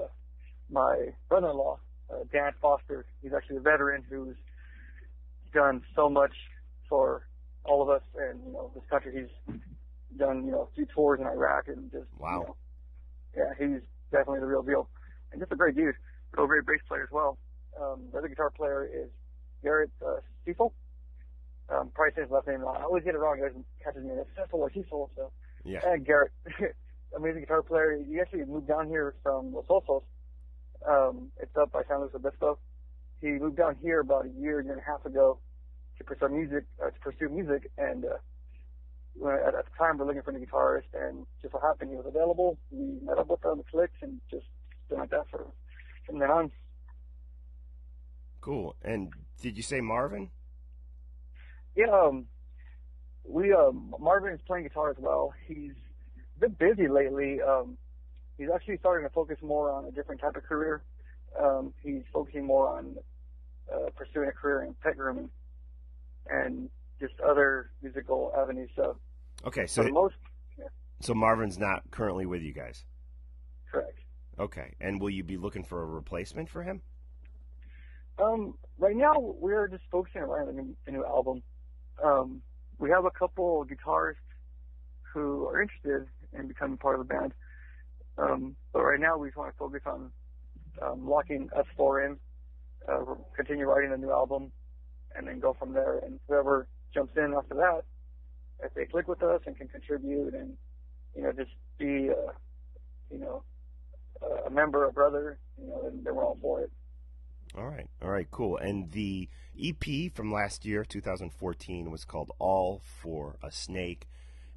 my 0.69 1.07
brother-in-law, 1.29 1.79
uh, 2.11 2.23
Dan 2.31 2.51
Foster. 2.61 3.05
He's 3.21 3.33
actually 3.33 3.57
a 3.57 3.61
veteran 3.61 4.03
who's 4.09 4.35
done 5.53 5.81
so 5.95 6.09
much 6.09 6.33
for 6.89 7.27
all 7.63 7.81
of 7.81 7.89
us 7.89 8.01
and 8.17 8.39
you 8.45 8.53
know 8.53 8.71
this 8.75 8.83
country. 8.89 9.13
He's 9.13 9.55
done 10.17 10.45
you 10.45 10.51
know 10.51 10.69
a 10.71 10.75
few 10.75 10.85
tours 10.85 11.19
in 11.19 11.27
Iraq 11.27 11.67
and 11.67 11.91
just 11.91 12.07
wow. 12.17 12.41
You 12.41 12.45
know, 12.45 12.55
yeah, 13.37 13.53
he's 13.57 13.81
definitely 14.11 14.39
the 14.39 14.47
real 14.47 14.63
deal 14.63 14.87
and 15.31 15.41
just 15.41 15.51
a 15.51 15.55
great 15.55 15.75
dude. 15.75 15.95
Real 16.37 16.47
great 16.47 16.65
bass 16.65 16.81
player 16.87 17.03
as 17.03 17.11
well. 17.11 17.37
Um, 17.81 18.03
the 18.11 18.19
other 18.19 18.27
guitar 18.27 18.49
player 18.49 18.85
is 18.85 19.09
Garrett 19.63 19.91
uh, 20.05 20.17
Stiefel 20.43 20.73
um, 21.69 21.89
probably 21.93 22.13
say 22.15 22.21
his 22.21 22.31
last 22.31 22.47
name 22.47 22.61
wrong. 22.61 22.77
I 22.79 22.83
always 22.83 23.03
get 23.03 23.15
it 23.15 23.17
wrong. 23.17 23.37
He 23.37 23.83
catches 23.83 24.03
me. 24.03 24.11
It's 24.13 24.29
Cecil 24.37 24.59
or 24.59 24.71
Cecil. 24.71 25.09
So 25.15 25.31
yeah. 25.63 25.79
And 25.83 26.05
Garrett, 26.05 26.31
amazing 27.15 27.41
guitar 27.41 27.63
player. 27.63 27.99
He 28.07 28.19
actually 28.19 28.45
moved 28.45 28.67
down 28.67 28.87
here 28.87 29.15
from 29.23 29.53
Los 29.53 29.65
Osos. 29.65 30.03
Um, 30.87 31.31
it's 31.41 31.55
up 31.57 31.71
by 31.71 31.81
San 31.87 31.99
Luis 32.01 32.11
Obispo. 32.13 32.59
He 33.21 33.27
moved 33.27 33.57
down 33.57 33.75
here 33.81 34.01
about 34.01 34.25
a 34.25 34.29
year, 34.29 34.61
year 34.61 34.73
and 34.73 34.81
a 34.81 34.83
half 34.85 35.05
ago 35.05 35.39
to 35.97 36.03
pursue 36.03 36.29
music. 36.29 36.65
Uh, 36.83 36.89
to 36.89 36.99
pursue 36.99 37.29
music, 37.29 37.71
and 37.77 38.05
uh, 38.05 38.17
when, 39.15 39.33
at, 39.35 39.55
at 39.55 39.65
the 39.65 39.71
time 39.77 39.97
we're 39.97 40.05
looking 40.05 40.21
for 40.21 40.31
a 40.31 40.33
new 40.37 40.45
guitarist, 40.45 40.91
and 40.93 41.25
just 41.41 41.53
so 41.53 41.59
happened 41.59 41.89
he 41.89 41.95
was 41.95 42.05
available. 42.07 42.57
We 42.71 42.99
met 43.05 43.17
up 43.17 43.29
with 43.29 43.43
him, 43.43 43.63
clicked, 43.71 44.01
and 44.01 44.19
just 44.29 44.45
been 44.89 44.99
like 44.99 45.09
that 45.11 45.25
for 45.31 45.47
from 46.05 46.19
then 46.19 46.29
on. 46.29 46.51
Cool. 48.41 48.75
And 48.83 49.11
did 49.41 49.57
you 49.57 49.63
say 49.63 49.81
Marvin? 49.81 50.29
Yeah, 51.75 51.87
um, 51.89 52.25
we 53.27 53.53
um, 53.53 53.95
Marvin 53.99 54.33
is 54.33 54.39
playing 54.45 54.65
guitar 54.65 54.91
as 54.91 54.97
well. 54.99 55.33
He's 55.47 55.73
been 56.39 56.55
busy 56.59 56.87
lately. 56.87 57.39
Um, 57.41 57.77
he's 58.37 58.49
actually 58.53 58.77
starting 58.77 59.07
to 59.07 59.13
focus 59.13 59.37
more 59.41 59.71
on 59.71 59.85
a 59.85 59.91
different 59.91 60.21
type 60.21 60.35
of 60.35 60.43
career. 60.43 60.83
Um, 61.41 61.73
he's 61.83 62.03
focusing 62.13 62.45
more 62.45 62.69
on 62.69 62.95
uh, 63.73 63.89
pursuing 63.95 64.29
a 64.29 64.31
career 64.31 64.63
in 64.63 64.73
pet 64.83 64.97
grooming 64.97 65.29
and 66.27 66.69
just 66.99 67.13
other 67.21 67.71
musical 67.81 68.31
avenues. 68.37 68.69
So, 68.75 68.97
okay, 69.45 69.67
so 69.67 69.83
most, 69.83 70.15
yeah. 70.57 70.65
so 71.01 71.13
Marvin's 71.13 71.59
not 71.59 71.83
currently 71.91 72.25
with 72.25 72.41
you 72.41 72.53
guys. 72.53 72.85
Correct. 73.71 73.99
Okay, 74.39 74.75
and 74.79 74.99
will 74.99 75.09
you 75.09 75.23
be 75.23 75.37
looking 75.37 75.63
for 75.63 75.81
a 75.81 75.85
replacement 75.85 76.49
for 76.49 76.63
him? 76.63 76.81
Um, 78.17 78.55
right 78.77 78.95
now 78.95 79.13
we're 79.17 79.67
just 79.67 79.83
focusing 79.91 80.21
on 80.21 80.29
writing 80.29 80.59
a 80.59 80.61
new, 80.61 80.75
a 80.87 80.91
new 80.91 81.05
album. 81.05 81.43
Um, 82.03 82.41
we 82.77 82.89
have 82.89 83.05
a 83.05 83.11
couple 83.11 83.65
guitarists 83.65 84.15
who 85.13 85.47
are 85.47 85.61
interested 85.61 86.07
in 86.37 86.47
becoming 86.47 86.77
part 86.77 86.99
of 86.99 87.07
the 87.07 87.13
band. 87.13 87.33
Um, 88.17 88.55
but 88.73 88.83
right 88.83 88.99
now 88.99 89.17
we 89.17 89.27
just 89.27 89.37
want 89.37 89.53
to 89.53 89.57
focus 89.57 89.81
on 89.85 90.11
um, 90.81 91.07
locking 91.07 91.49
us 91.55 91.65
four 91.75 92.01
in, 92.01 92.17
uh, 92.87 93.15
continue 93.35 93.65
writing 93.65 93.91
a 93.93 93.97
new 93.97 94.11
album, 94.11 94.51
and 95.15 95.27
then 95.27 95.39
go 95.39 95.53
from 95.53 95.73
there. 95.73 95.99
And 95.99 96.19
whoever 96.27 96.67
jumps 96.93 97.13
in 97.17 97.33
after 97.37 97.55
that, 97.55 97.81
if 98.63 98.73
they 98.73 98.85
click 98.85 99.07
with 99.07 99.21
us 99.23 99.41
and 99.45 99.57
can 99.57 99.67
contribute 99.67 100.33
and 100.33 100.55
you 101.15 101.23
know 101.23 101.31
just 101.31 101.51
be 101.77 102.09
uh, 102.09 102.31
you 103.11 103.19
know 103.19 103.43
a 104.45 104.49
member, 104.49 104.85
a 104.85 104.91
brother, 104.93 105.39
you 105.61 105.67
know, 105.67 105.81
then, 105.83 106.01
then 106.03 106.15
we're 106.15 106.25
all 106.25 106.37
for 106.41 106.61
it. 106.61 106.71
All 107.57 107.67
right, 107.67 107.87
all 108.01 108.09
right, 108.09 108.29
cool. 108.31 108.57
And 108.57 108.91
the 108.91 109.29
EP 109.61 110.13
from 110.13 110.33
last 110.33 110.65
year, 110.65 110.83
2014, 110.83 111.89
was 111.89 112.03
called 112.03 112.31
"All 112.39 112.81
for 112.83 113.37
a 113.41 113.51
Snake." 113.51 114.07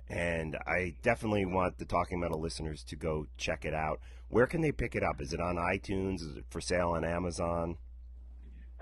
And 0.08 0.56
I 0.66 0.94
definitely 1.02 1.44
want 1.44 1.78
the 1.78 1.84
Talking 1.84 2.20
Metal 2.20 2.40
listeners 2.40 2.82
to 2.84 2.96
go 2.96 3.26
check 3.36 3.64
it 3.64 3.74
out. 3.74 4.00
Where 4.28 4.46
can 4.46 4.60
they 4.60 4.72
pick 4.72 4.94
it 4.94 5.02
up? 5.02 5.20
Is 5.20 5.32
it 5.32 5.40
on 5.40 5.56
iTunes? 5.56 6.16
Is 6.16 6.36
it 6.36 6.44
for 6.50 6.60
sale 6.60 6.90
on 6.90 7.04
Amazon? 7.04 7.76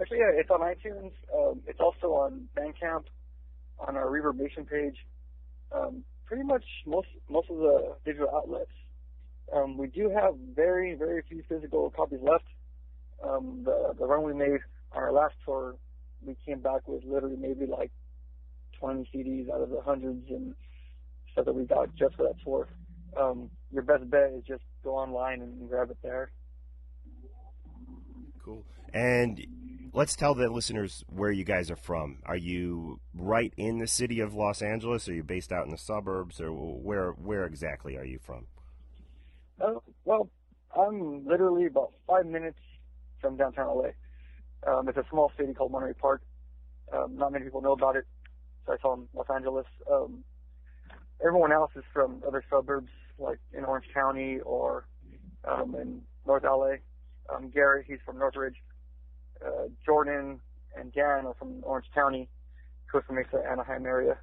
Actually, 0.00 0.18
yeah, 0.18 0.40
it's 0.40 0.50
on 0.50 0.60
iTunes. 0.60 1.12
Um, 1.34 1.62
it's 1.66 1.80
also 1.80 2.08
on 2.08 2.48
Bandcamp, 2.56 3.04
on 3.78 3.96
our 3.96 4.06
Reverb 4.06 4.36
Nation 4.36 4.64
page. 4.64 4.96
Um, 5.72 6.04
pretty 6.26 6.44
much 6.44 6.64
most 6.86 7.08
most 7.28 7.48
of 7.50 7.56
the 7.56 7.96
digital 8.04 8.28
outlets. 8.34 8.70
Um, 9.52 9.78
we 9.78 9.86
do 9.86 10.10
have 10.10 10.34
very 10.54 10.94
very 10.94 11.22
few 11.28 11.42
physical 11.48 11.90
copies 11.90 12.20
left. 12.22 12.44
Um, 13.24 13.62
the 13.64 13.94
the 13.98 14.06
run 14.06 14.22
we 14.22 14.34
made 14.34 14.60
on 14.92 15.02
our 15.02 15.12
last 15.12 15.34
tour, 15.44 15.76
we 16.24 16.36
came 16.44 16.60
back 16.60 16.86
with 16.86 17.04
literally 17.04 17.36
maybe 17.36 17.66
like 17.66 17.90
20 18.80 19.08
CDs 19.14 19.50
out 19.50 19.62
of 19.62 19.70
the 19.70 19.80
hundreds 19.80 20.28
and 20.28 20.54
that 21.44 21.54
we 21.54 21.64
got 21.64 21.94
just 21.94 22.14
for 22.16 22.24
that 22.24 22.34
tour. 22.44 22.68
Um, 23.18 23.50
your 23.72 23.82
best 23.82 24.08
bet 24.10 24.32
is 24.36 24.44
just 24.46 24.62
go 24.84 24.96
online 24.96 25.40
and 25.42 25.68
grab 25.68 25.90
it 25.90 25.98
there. 26.02 26.30
Cool. 28.44 28.64
And 28.92 29.44
let's 29.92 30.14
tell 30.14 30.34
the 30.34 30.48
listeners 30.48 31.04
where 31.08 31.30
you 31.30 31.44
guys 31.44 31.70
are 31.70 31.76
from. 31.76 32.18
Are 32.24 32.36
you 32.36 33.00
right 33.14 33.52
in 33.56 33.78
the 33.78 33.86
city 33.86 34.20
of 34.20 34.34
Los 34.34 34.62
Angeles? 34.62 35.08
Are 35.08 35.14
you 35.14 35.24
based 35.24 35.52
out 35.52 35.64
in 35.64 35.70
the 35.70 35.78
suburbs, 35.78 36.40
or 36.40 36.52
where 36.52 37.10
where 37.12 37.44
exactly 37.44 37.96
are 37.96 38.04
you 38.04 38.18
from? 38.18 38.46
Uh, 39.60 39.74
well, 40.04 40.28
I'm 40.76 41.26
literally 41.26 41.66
about 41.66 41.92
five 42.06 42.26
minutes 42.26 42.58
from 43.20 43.36
downtown 43.36 43.68
LA. 43.68 43.90
Um, 44.66 44.88
it's 44.88 44.98
a 44.98 45.04
small 45.10 45.32
city 45.38 45.54
called 45.54 45.72
Monterey 45.72 45.94
Park. 45.94 46.22
Um, 46.92 47.16
not 47.16 47.32
many 47.32 47.44
people 47.44 47.62
know 47.62 47.72
about 47.72 47.96
it, 47.96 48.04
so 48.66 48.74
I 48.74 48.76
call 48.76 48.96
them 48.96 49.08
Los 49.14 49.26
Angeles. 49.34 49.66
Um, 49.90 50.24
everyone 51.24 51.52
else 51.52 51.70
is 51.76 51.84
from 51.92 52.22
other 52.26 52.42
suburbs, 52.50 52.90
like 53.18 53.38
in 53.56 53.64
Orange 53.64 53.86
County 53.92 54.38
or 54.44 54.86
um, 55.44 55.74
in 55.74 56.02
North 56.26 56.44
LA. 56.44 56.76
Um, 57.34 57.50
Garrett, 57.50 57.86
he's 57.88 57.98
from 58.04 58.18
Northridge. 58.18 58.56
Uh, 59.44 59.68
Jordan 59.84 60.40
and 60.76 60.92
Dan 60.92 61.26
are 61.26 61.34
from 61.38 61.62
Orange 61.62 61.86
County, 61.94 62.28
Costa 62.90 63.12
Mesa, 63.12 63.42
Anaheim 63.50 63.86
area. 63.86 64.16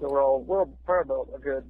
So 0.00 0.10
we're 0.10 0.22
all 0.22 0.42
we're 0.42 0.60
all 0.60 0.78
probably 0.84 1.14
about 1.14 1.28
a 1.36 1.40
good 1.40 1.64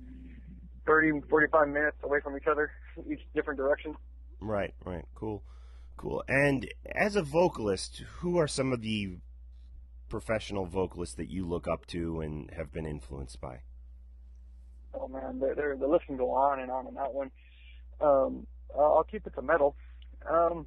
30, 0.87 1.21
45 1.29 1.69
minutes 1.69 1.97
away 2.03 2.19
from 2.23 2.37
each 2.37 2.47
other, 2.51 2.71
each 3.11 3.21
different 3.35 3.59
direction. 3.59 3.95
Right, 4.40 4.75
right, 4.85 5.05
cool, 5.14 5.42
cool. 5.97 6.23
And 6.29 6.69
as 6.95 7.16
a 7.16 7.23
vocalist, 7.23 8.03
who 8.19 8.38
are 8.38 8.49
some 8.49 8.73
of 8.73 8.83
the 8.83 9.16
professional 10.09 10.66
vocalists 10.66 11.14
that 11.16 11.31
you 11.31 11.47
look 11.47 11.66
up 11.69 11.87
to 11.87 12.21
and 12.21 12.51
have 12.53 12.73
been 12.73 12.87
influenced 12.87 13.40
by? 13.40 13.61
Oh 14.95 15.09
man, 15.09 15.38
they're, 15.40 15.55
they're, 15.55 15.77
the 15.77 15.87
list 15.87 16.07
can 16.07 16.16
go 16.16 16.31
on 16.31 16.61
and 16.61 16.71
on 16.71 16.87
on 16.87 16.95
that 16.95 17.12
one. 17.12 17.31
Um, 18.01 18.47
I'll 18.77 19.05
keep 19.11 19.27
it 19.27 19.35
to 19.35 19.42
metal. 19.42 19.77
Um, 20.31 20.66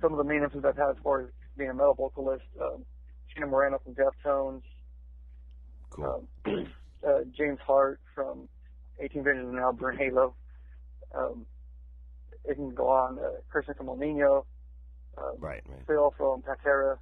some 0.00 0.12
of 0.12 0.18
the 0.18 0.24
main 0.24 0.42
influences 0.42 0.64
I've 0.68 0.76
had 0.76 0.90
as 0.90 1.02
far 1.02 1.22
as 1.22 1.26
being 1.56 1.70
a 1.70 1.74
metal 1.74 1.94
vocalist, 1.94 2.44
um, 2.60 2.84
Chino 3.32 3.46
Moreno 3.46 3.80
from 3.82 3.94
Deftones, 3.94 4.62
cool. 5.90 6.28
um, 6.46 6.66
uh, 7.06 7.20
James 7.36 7.58
Hart 7.66 8.00
from 8.14 8.48
18 9.00 9.24
Visions 9.24 9.48
and 9.48 9.58
Albert 9.58 9.96
Halo. 9.98 10.34
Um, 11.16 11.46
it 12.44 12.54
can 12.54 12.74
go 12.74 12.88
on. 12.88 13.18
Uh, 13.18 13.40
Christian 13.48 13.74
from 13.74 13.88
Ill 13.88 13.96
Niño. 13.96 14.44
Um, 15.16 15.36
right, 15.38 15.62
right. 15.66 15.78
Phil 15.86 16.12
from 16.16 16.42
Pantera. 16.42 16.98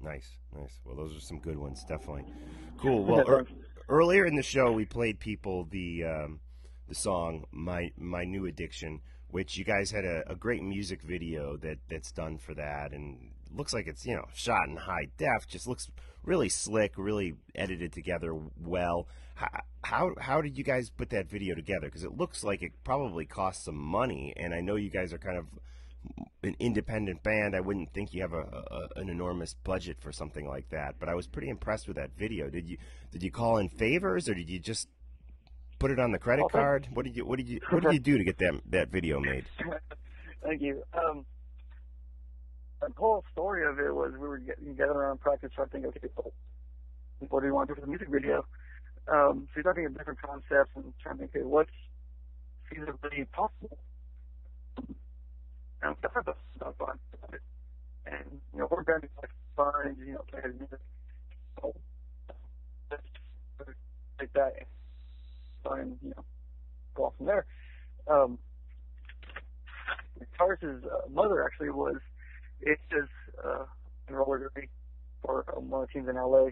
Nice, 0.00 0.36
nice. 0.56 0.80
Well, 0.84 0.96
those 0.96 1.16
are 1.16 1.20
some 1.20 1.40
good 1.40 1.58
ones, 1.58 1.84
definitely. 1.84 2.24
Cool. 2.78 3.04
Well, 3.04 3.28
er, 3.28 3.46
earlier 3.88 4.24
in 4.24 4.34
the 4.34 4.42
show, 4.42 4.72
we 4.72 4.86
played 4.86 5.20
people 5.20 5.66
the 5.70 6.04
um, 6.04 6.40
the 6.88 6.94
song 6.94 7.44
"My 7.52 7.90
My 7.98 8.24
New 8.24 8.46
Addiction," 8.46 9.00
which 9.28 9.58
you 9.58 9.64
guys 9.64 9.90
had 9.90 10.04
a, 10.04 10.22
a, 10.30 10.34
great 10.34 10.62
music 10.62 11.02
video 11.02 11.56
that 11.58 11.78
that's 11.88 12.12
done 12.12 12.38
for 12.38 12.54
that, 12.54 12.92
and 12.92 13.32
looks 13.54 13.74
like 13.74 13.86
it's 13.86 14.06
you 14.06 14.14
know 14.14 14.24
shot 14.32 14.68
in 14.68 14.76
high 14.76 15.08
def. 15.18 15.46
Just 15.46 15.66
looks 15.66 15.90
really 16.24 16.48
slick, 16.48 16.94
really 16.96 17.34
edited 17.54 17.92
together 17.92 18.34
well. 18.58 19.06
How 19.34 19.48
how, 19.82 20.14
how 20.18 20.40
did 20.40 20.56
you 20.56 20.64
guys 20.64 20.88
put 20.88 21.10
that 21.10 21.28
video 21.28 21.54
together? 21.54 21.86
Because 21.86 22.04
it 22.04 22.16
looks 22.16 22.42
like 22.42 22.62
it 22.62 22.72
probably 22.84 23.26
cost 23.26 23.64
some 23.64 23.76
money, 23.76 24.32
and 24.36 24.54
I 24.54 24.60
know 24.60 24.76
you 24.76 24.90
guys 24.90 25.12
are 25.12 25.18
kind 25.18 25.36
of 25.36 25.46
an 26.42 26.56
independent 26.58 27.22
band, 27.22 27.54
I 27.54 27.60
wouldn't 27.60 27.92
think 27.92 28.14
you 28.14 28.22
have 28.22 28.32
a, 28.32 28.88
a, 28.96 29.00
an 29.00 29.08
enormous 29.08 29.54
budget 29.64 29.98
for 30.00 30.12
something 30.12 30.48
like 30.48 30.68
that. 30.70 30.94
But 30.98 31.08
I 31.08 31.14
was 31.14 31.26
pretty 31.26 31.48
impressed 31.48 31.86
with 31.86 31.96
that 31.96 32.10
video. 32.18 32.48
Did 32.48 32.66
you 32.68 32.78
did 33.10 33.22
you 33.22 33.30
call 33.30 33.58
in 33.58 33.68
favors, 33.68 34.28
or 34.28 34.34
did 34.34 34.48
you 34.48 34.58
just 34.58 34.88
put 35.78 35.90
it 35.90 35.98
on 35.98 36.12
the 36.12 36.18
credit 36.18 36.44
Okay. 36.46 36.58
card? 36.58 36.88
What 36.92 37.04
did 37.04 37.16
you 37.16 37.24
what 37.26 37.36
did 37.38 37.48
you 37.48 37.60
what 37.70 37.82
did 37.82 37.92
you 37.92 38.00
do 38.00 38.18
to 38.18 38.24
get 38.24 38.38
that 38.38 38.60
that 38.70 38.88
video 38.90 39.20
made? 39.20 39.44
Thank 40.42 40.62
you. 40.62 40.82
Um, 40.94 41.26
the 42.80 42.88
whole 42.96 43.24
story 43.32 43.66
of 43.66 43.78
it 43.78 43.94
was 43.94 44.12
we 44.12 44.26
were 44.26 44.38
getting 44.38 44.68
together 44.68 44.92
around 44.92 45.20
practice 45.20 45.50
trying 45.54 45.68
to 45.68 45.72
think, 45.72 45.86
okay, 45.86 46.08
so 46.16 46.32
what 47.28 47.40
do 47.40 47.46
we 47.46 47.52
want 47.52 47.68
to 47.68 47.74
do 47.74 47.80
for 47.80 47.86
the 47.86 47.90
music 47.90 48.08
video? 48.08 48.46
Um, 49.06 49.48
so 49.54 49.60
we're 49.62 49.74
thinking 49.74 49.86
of 49.86 49.98
different 49.98 50.20
concepts 50.22 50.70
and 50.76 50.94
trying 51.02 51.16
to 51.18 51.20
think, 51.24 51.36
okay, 51.36 51.44
what's 51.44 51.70
feasibly 52.72 53.30
possible? 53.32 53.76
And 55.82 55.96
that's 56.02 56.14
not 56.14 56.36
stuff 56.56 56.74
fun. 56.78 56.98
And, 58.06 58.40
you 58.52 58.58
know, 58.60 58.68
we're 58.70 58.82
going 58.82 59.02
to 59.02 59.08
like 59.20 59.30
fun 59.56 59.96
you 60.04 60.14
know, 60.14 60.24
play 60.30 60.40
his 60.44 60.54
music. 60.58 60.78
So, 61.60 61.74
take 64.18 64.32
that 64.34 64.52
and 64.58 64.66
try 65.64 65.78
you 65.78 66.10
know, 66.16 66.24
go 66.94 67.04
off 67.06 67.14
from 67.16 67.26
there. 67.26 67.46
Um, 68.06 68.38
Tars's 70.36 70.84
uh, 70.84 71.08
mother 71.10 71.44
actually 71.44 71.70
was 71.70 71.96
it's 72.60 72.80
just 72.90 73.10
uh, 73.42 73.64
roller 74.10 74.38
derby 74.38 74.68
for 75.22 75.44
um, 75.56 75.70
one 75.70 75.82
of 75.82 75.88
the 75.88 75.92
teams 75.92 76.08
in 76.08 76.16
LA, 76.16 76.48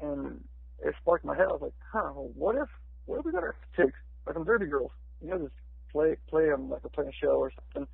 and 0.00 0.42
it 0.84 0.94
sparked 1.00 1.24
my 1.24 1.36
head. 1.36 1.46
I 1.48 1.52
was 1.52 1.62
like, 1.62 1.74
huh, 1.92 2.12
well, 2.14 2.30
what 2.34 2.56
if 2.56 2.68
what 3.06 3.20
if 3.20 3.24
we 3.24 3.32
got 3.32 3.42
our 3.42 3.54
chicks 3.76 3.98
like 4.26 4.34
some 4.34 4.44
derby 4.44 4.66
girls, 4.66 4.92
you 5.22 5.30
know, 5.30 5.38
just 5.38 5.54
play 5.92 6.16
play 6.28 6.46
them 6.46 6.70
like 6.70 6.84
a 6.84 6.88
playing 6.88 7.12
show 7.20 7.38
or 7.38 7.52
something, 7.74 7.88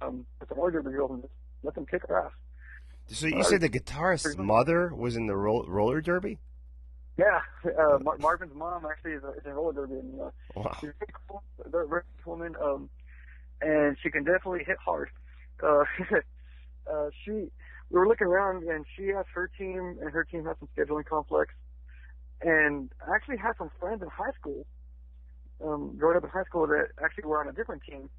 um, 0.00 0.26
with 0.40 0.50
roller 0.50 0.70
derby 0.70 0.90
girls 0.90 1.10
and 1.12 1.22
just 1.22 1.32
let 1.62 1.74
them 1.74 1.86
kick 1.86 2.02
our 2.08 2.26
ass. 2.26 2.32
So 3.08 3.26
you 3.26 3.44
said 3.44 3.60
the 3.60 3.68
guitarist's 3.68 4.36
mother 4.36 4.92
was 4.94 5.16
in 5.16 5.26
the 5.26 5.36
ro- 5.36 5.64
roller 5.66 6.00
derby? 6.00 6.38
Yeah, 7.16 7.40
uh, 7.64 7.98
Mar- 8.02 8.18
Marvin's 8.18 8.54
mom 8.54 8.84
actually 8.84 9.12
is, 9.12 9.22
a, 9.24 9.30
is 9.30 9.46
in 9.46 9.52
roller 9.52 9.72
derby, 9.72 9.94
and 9.94 10.20
uh, 10.20 10.30
Wow. 10.54 10.76
she's 10.80 10.90
a 10.90 10.92
very 10.98 11.12
cool, 11.28 11.42
very 11.66 11.88
very 11.88 12.02
cool 12.22 12.34
woman, 12.36 12.54
um, 12.62 12.90
and 13.62 13.96
she 14.02 14.10
can 14.10 14.24
definitely 14.24 14.64
hit 14.66 14.76
hard. 14.84 15.08
Uh, 15.62 15.84
uh, 16.92 17.08
she, 17.24 17.30
we 17.30 17.50
were 17.90 18.06
looking 18.08 18.26
around, 18.26 18.64
and 18.64 18.84
she 18.96 19.06
has 19.08 19.24
her 19.34 19.48
team, 19.56 19.96
and 20.02 20.10
her 20.10 20.24
team 20.24 20.44
has 20.44 20.56
some 20.58 20.68
scheduling 20.76 21.06
complex, 21.06 21.54
and 22.42 22.90
I 23.06 23.14
actually 23.14 23.38
had 23.38 23.52
some 23.56 23.70
friends 23.80 24.02
in 24.02 24.08
high 24.08 24.32
school, 24.38 24.66
um, 25.64 25.94
growing 25.96 26.18
up 26.18 26.24
in 26.24 26.30
high 26.30 26.44
school 26.44 26.66
that 26.66 26.88
actually 27.02 27.24
were 27.24 27.40
on 27.40 27.48
a 27.48 27.52
different 27.52 27.82
team, 27.88 28.10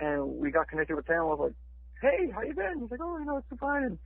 and 0.00 0.38
we 0.38 0.50
got 0.50 0.68
connected 0.68 0.96
with 0.96 1.06
them. 1.06 1.20
I 1.20 1.24
was 1.24 1.38
like, 1.40 1.54
"Hey, 2.00 2.30
how 2.30 2.42
you 2.42 2.54
been?" 2.54 2.80
He's 2.80 2.90
like, 2.90 3.00
"Oh, 3.02 3.18
you 3.18 3.24
know, 3.24 3.36
it's 3.36 3.60
fine," 3.60 3.84
and 3.84 3.98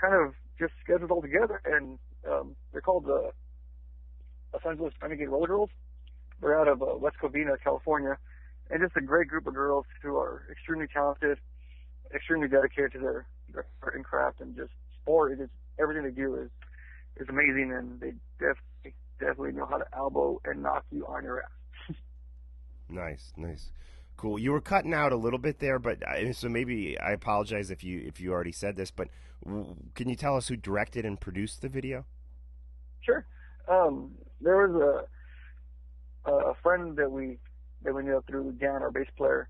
kind 0.00 0.14
of 0.14 0.34
just 0.58 0.72
scheduled 0.82 1.10
all 1.10 1.22
together, 1.22 1.60
and 1.64 1.98
um, 2.30 2.56
they're 2.72 2.80
called 2.80 3.04
the 3.04 3.32
Los 4.52 4.62
Angeles 4.66 4.94
Renegade 5.02 5.28
Roller 5.28 5.46
Girls. 5.46 5.70
They're 6.40 6.58
out 6.58 6.68
of 6.68 6.82
uh, 6.82 6.96
West 6.96 7.16
Covina, 7.22 7.56
California, 7.62 8.16
and 8.70 8.80
just 8.80 8.96
a 8.96 9.00
great 9.00 9.28
group 9.28 9.46
of 9.46 9.54
girls 9.54 9.84
who 10.02 10.16
are 10.16 10.46
extremely 10.50 10.86
talented, 10.86 11.38
extremely 12.14 12.48
dedicated 12.48 12.92
to 12.92 12.98
their, 12.98 13.26
their 13.52 13.66
art 13.82 13.94
and 13.94 14.04
craft, 14.04 14.40
and 14.40 14.56
just 14.56 14.70
sport. 15.02 15.32
It 15.32 15.40
is 15.40 15.50
everything 15.80 16.04
they 16.04 16.10
do 16.10 16.36
is 16.36 16.50
is 17.16 17.28
amazing, 17.28 17.72
and 17.72 18.00
they 18.00 18.12
definitely 18.38 18.94
definitely 19.18 19.52
know 19.52 19.66
how 19.66 19.78
to 19.78 19.84
elbow 19.94 20.40
and 20.44 20.62
knock 20.62 20.84
you 20.90 21.06
on 21.06 21.24
your 21.24 21.42
ass. 21.42 21.96
nice, 22.88 23.32
nice. 23.36 23.70
Cool. 24.20 24.38
You 24.38 24.52
were 24.52 24.60
cutting 24.60 24.92
out 24.92 25.12
a 25.12 25.16
little 25.16 25.38
bit 25.38 25.60
there, 25.60 25.78
but 25.78 26.02
so 26.32 26.50
maybe 26.50 27.00
I 27.00 27.12
apologize 27.12 27.70
if 27.70 27.82
you 27.82 28.02
if 28.04 28.20
you 28.20 28.32
already 28.32 28.52
said 28.52 28.76
this, 28.76 28.90
but 28.90 29.08
can 29.94 30.10
you 30.10 30.14
tell 30.14 30.36
us 30.36 30.46
who 30.46 30.56
directed 30.56 31.06
and 31.06 31.18
produced 31.18 31.62
the 31.62 31.70
video? 31.70 32.04
Sure. 33.00 33.24
Um, 33.66 34.10
there 34.42 34.68
was 34.68 35.06
a 36.26 36.30
a 36.30 36.54
friend 36.62 36.98
that 36.98 37.10
we 37.10 37.38
that 37.82 37.94
we 37.94 38.02
knew 38.02 38.22
through 38.28 38.52
Dan, 38.60 38.82
our 38.82 38.90
bass 38.90 39.06
player, 39.16 39.48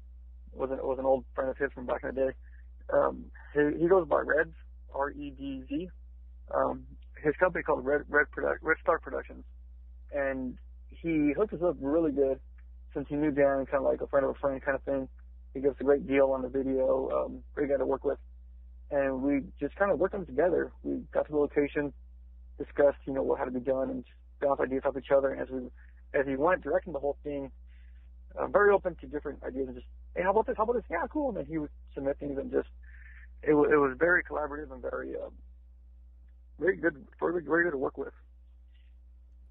was 0.52 0.70
an 0.70 0.78
was 0.84 1.00
an 1.00 1.04
old 1.04 1.24
friend 1.34 1.50
of 1.50 1.58
his 1.58 1.72
from 1.72 1.86
back 1.86 2.04
in 2.04 2.14
the 2.14 2.26
day. 2.26 2.32
Um, 2.92 3.24
he, 3.52 3.82
he 3.82 3.88
goes 3.88 4.06
by 4.06 4.20
Reds, 4.20 4.54
R 4.94 5.10
E 5.10 5.34
D 5.36 5.64
Z. 5.68 5.88
Um, 6.54 6.84
his 7.20 7.34
company 7.40 7.64
called 7.64 7.84
Red 7.84 8.02
Red 8.08 8.30
Product 8.30 8.62
Red 8.62 8.76
Star 8.80 9.00
Productions, 9.00 9.42
and 10.12 10.56
he 10.90 11.32
hooked 11.36 11.54
us 11.54 11.60
up 11.60 11.74
really 11.80 12.12
good 12.12 12.38
since 12.94 13.06
he 13.08 13.16
knew 13.16 13.30
Dan, 13.30 13.66
kind 13.66 13.84
of 13.84 13.84
like 13.84 14.00
a 14.00 14.06
friend 14.06 14.24
of 14.24 14.30
a 14.30 14.38
friend 14.38 14.60
kind 14.62 14.76
of 14.76 14.82
thing. 14.82 15.08
He 15.54 15.60
gave 15.60 15.72
us 15.72 15.76
a 15.80 15.84
great 15.84 16.06
deal 16.06 16.30
on 16.30 16.42
the 16.42 16.48
video, 16.48 17.10
um, 17.10 17.42
great 17.54 17.70
guy 17.70 17.76
to 17.76 17.86
work 17.86 18.04
with, 18.04 18.18
and 18.90 19.22
we 19.22 19.42
just 19.58 19.74
kind 19.76 19.90
of 19.90 19.98
worked 19.98 20.12
them 20.12 20.26
together. 20.26 20.72
We 20.82 21.00
got 21.12 21.26
to 21.26 21.32
the 21.32 21.38
location, 21.38 21.92
discussed, 22.58 22.98
you 23.06 23.12
know, 23.12 23.22
what 23.22 23.38
had 23.38 23.46
to 23.46 23.50
be 23.50 23.60
done, 23.60 23.90
and 23.90 24.04
bounced 24.40 24.62
ideas 24.62 24.82
off 24.84 24.96
each 24.96 25.10
other. 25.10 25.30
And 25.32 25.40
as 25.40 25.48
we 25.50 25.70
as 26.12 26.26
he 26.26 26.36
went 26.36 26.62
directing 26.62 26.92
the 26.92 26.98
whole 26.98 27.16
thing, 27.22 27.50
uh, 28.36 28.46
very 28.46 28.72
open 28.72 28.94
to 28.96 29.06
different 29.06 29.42
ideas 29.42 29.68
and 29.68 29.76
just, 29.76 29.86
hey, 30.14 30.22
how 30.22 30.30
about 30.30 30.46
this? 30.46 30.56
How 30.56 30.64
about 30.64 30.74
this? 30.74 30.84
Yeah, 30.90 31.06
cool. 31.10 31.28
And 31.28 31.38
then 31.38 31.46
he 31.46 31.58
would 31.58 31.70
submit 31.94 32.18
things 32.18 32.38
and 32.38 32.50
just, 32.50 32.68
it, 33.42 33.52
it 33.52 33.54
was 33.54 33.96
very 33.98 34.22
collaborative 34.24 34.72
and 34.72 34.82
very, 34.82 35.14
uh, 35.14 35.30
very 36.58 36.76
good, 36.76 37.06
very, 37.18 37.42
very 37.42 37.64
good 37.64 37.72
to 37.72 37.78
work 37.78 37.96
with. 37.98 38.12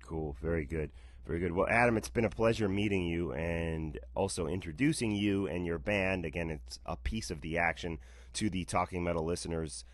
Cool. 0.05 0.35
Very 0.41 0.65
good. 0.65 0.91
Very 1.29 1.41
good. 1.41 1.51
Well, 1.51 1.67
Adam, 1.69 1.95
it's 1.95 2.09
been 2.09 2.25
a 2.25 2.29
pleasure 2.31 2.67
meeting 2.67 3.05
you 3.05 3.33
and 3.33 3.99
also 4.15 4.47
introducing 4.47 5.11
you 5.11 5.45
and 5.45 5.63
your 5.63 5.77
band. 5.77 6.25
Again, 6.25 6.49
it's 6.49 6.79
a 6.87 6.95
piece 6.95 7.29
of 7.29 7.41
the 7.41 7.59
action 7.59 7.99
to 8.33 8.49
the 8.49 8.65
Talking 8.65 9.03
Metal 9.03 9.23
listeners. 9.23 9.85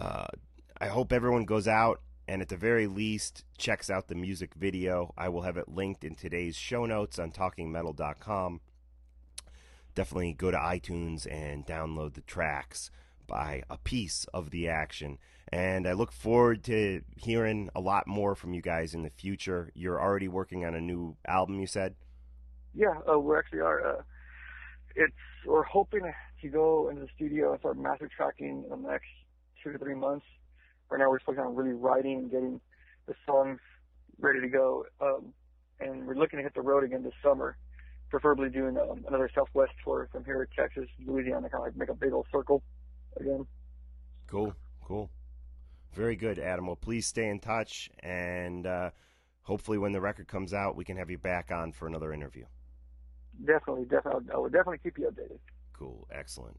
Uh, 0.00 0.28
I 0.80 0.86
hope 0.86 1.12
everyone 1.12 1.44
goes 1.44 1.68
out 1.68 2.00
and 2.26 2.40
at 2.40 2.48
the 2.48 2.56
very 2.56 2.86
least 2.86 3.44
checks 3.58 3.90
out 3.90 4.08
the 4.08 4.14
music 4.14 4.54
video. 4.54 5.12
I 5.18 5.28
will 5.28 5.42
have 5.42 5.58
it 5.58 5.68
linked 5.68 6.04
in 6.04 6.14
today's 6.14 6.56
show 6.56 6.86
notes 6.86 7.18
on 7.18 7.32
talkingmetal.com. 7.32 8.62
Definitely 9.94 10.32
go 10.32 10.50
to 10.50 10.56
iTunes 10.56 11.30
and 11.30 11.66
download 11.66 12.14
the 12.14 12.22
tracks 12.22 12.90
by 13.26 13.62
a 13.68 13.76
piece 13.76 14.24
of 14.32 14.48
the 14.48 14.68
action. 14.68 15.18
And 15.52 15.86
I 15.86 15.92
look 15.92 16.12
forward 16.12 16.64
to 16.64 17.02
hearing 17.16 17.70
a 17.74 17.80
lot 17.80 18.06
more 18.06 18.34
from 18.34 18.54
you 18.54 18.62
guys 18.62 18.94
in 18.94 19.02
the 19.02 19.10
future. 19.10 19.70
You're 19.74 20.00
already 20.00 20.28
working 20.28 20.64
on 20.64 20.74
a 20.74 20.80
new 20.80 21.16
album, 21.26 21.60
you 21.60 21.66
said? 21.66 21.94
Yeah, 22.74 22.94
uh, 23.10 23.18
we 23.18 23.36
actually 23.36 23.60
are. 23.60 23.98
Uh, 23.98 24.02
it's 24.94 25.14
we're 25.46 25.62
hoping 25.62 26.02
to 26.42 26.48
go 26.48 26.88
into 26.88 27.02
the 27.02 27.08
studio 27.14 27.52
and 27.52 27.60
start 27.60 27.78
master 27.78 28.08
tracking 28.14 28.64
in 28.70 28.82
the 28.82 28.88
next 28.88 29.06
two 29.62 29.72
to 29.72 29.78
three 29.78 29.94
months 29.94 30.26
right 30.90 30.98
now 30.98 31.08
we're 31.08 31.18
just 31.18 31.26
focusing 31.26 31.44
on 31.44 31.54
really 31.54 31.72
writing 31.72 32.18
and 32.18 32.30
getting 32.30 32.60
the 33.06 33.14
songs 33.26 33.60
ready 34.20 34.40
to 34.40 34.48
go. 34.48 34.84
Um, 35.00 35.32
and 35.80 36.06
we're 36.06 36.14
looking 36.14 36.38
to 36.38 36.42
hit 36.42 36.54
the 36.54 36.62
road 36.62 36.84
again 36.84 37.02
this 37.02 37.12
summer, 37.22 37.56
preferably 38.10 38.48
doing 38.48 38.76
um, 38.78 39.04
another 39.06 39.30
Southwest 39.34 39.72
tour 39.84 40.08
from 40.12 40.24
here 40.24 40.44
to 40.44 40.56
Texas, 40.56 40.88
Louisiana, 41.04 41.48
kind 41.48 41.62
of 41.62 41.66
like 41.66 41.76
make 41.76 41.88
a 41.88 41.94
big 41.94 42.12
old 42.12 42.26
circle 42.32 42.62
again. 43.18 43.46
Cool, 44.26 44.54
cool. 44.84 45.10
Very 45.92 46.16
good, 46.16 46.38
Adam. 46.38 46.66
Well, 46.66 46.76
please 46.76 47.06
stay 47.06 47.28
in 47.28 47.40
touch, 47.40 47.90
and 48.00 48.66
uh, 48.66 48.90
hopefully, 49.42 49.78
when 49.78 49.92
the 49.92 50.00
record 50.00 50.28
comes 50.28 50.54
out, 50.54 50.76
we 50.76 50.84
can 50.84 50.96
have 50.96 51.10
you 51.10 51.18
back 51.18 51.50
on 51.50 51.72
for 51.72 51.86
another 51.86 52.12
interview. 52.12 52.44
Definitely, 53.44 53.84
definitely. 53.84 54.26
I 54.32 54.36
will 54.36 54.48
definitely 54.48 54.78
keep 54.78 54.98
you 54.98 55.10
updated. 55.10 55.38
Cool, 55.72 56.06
excellent. 56.12 56.58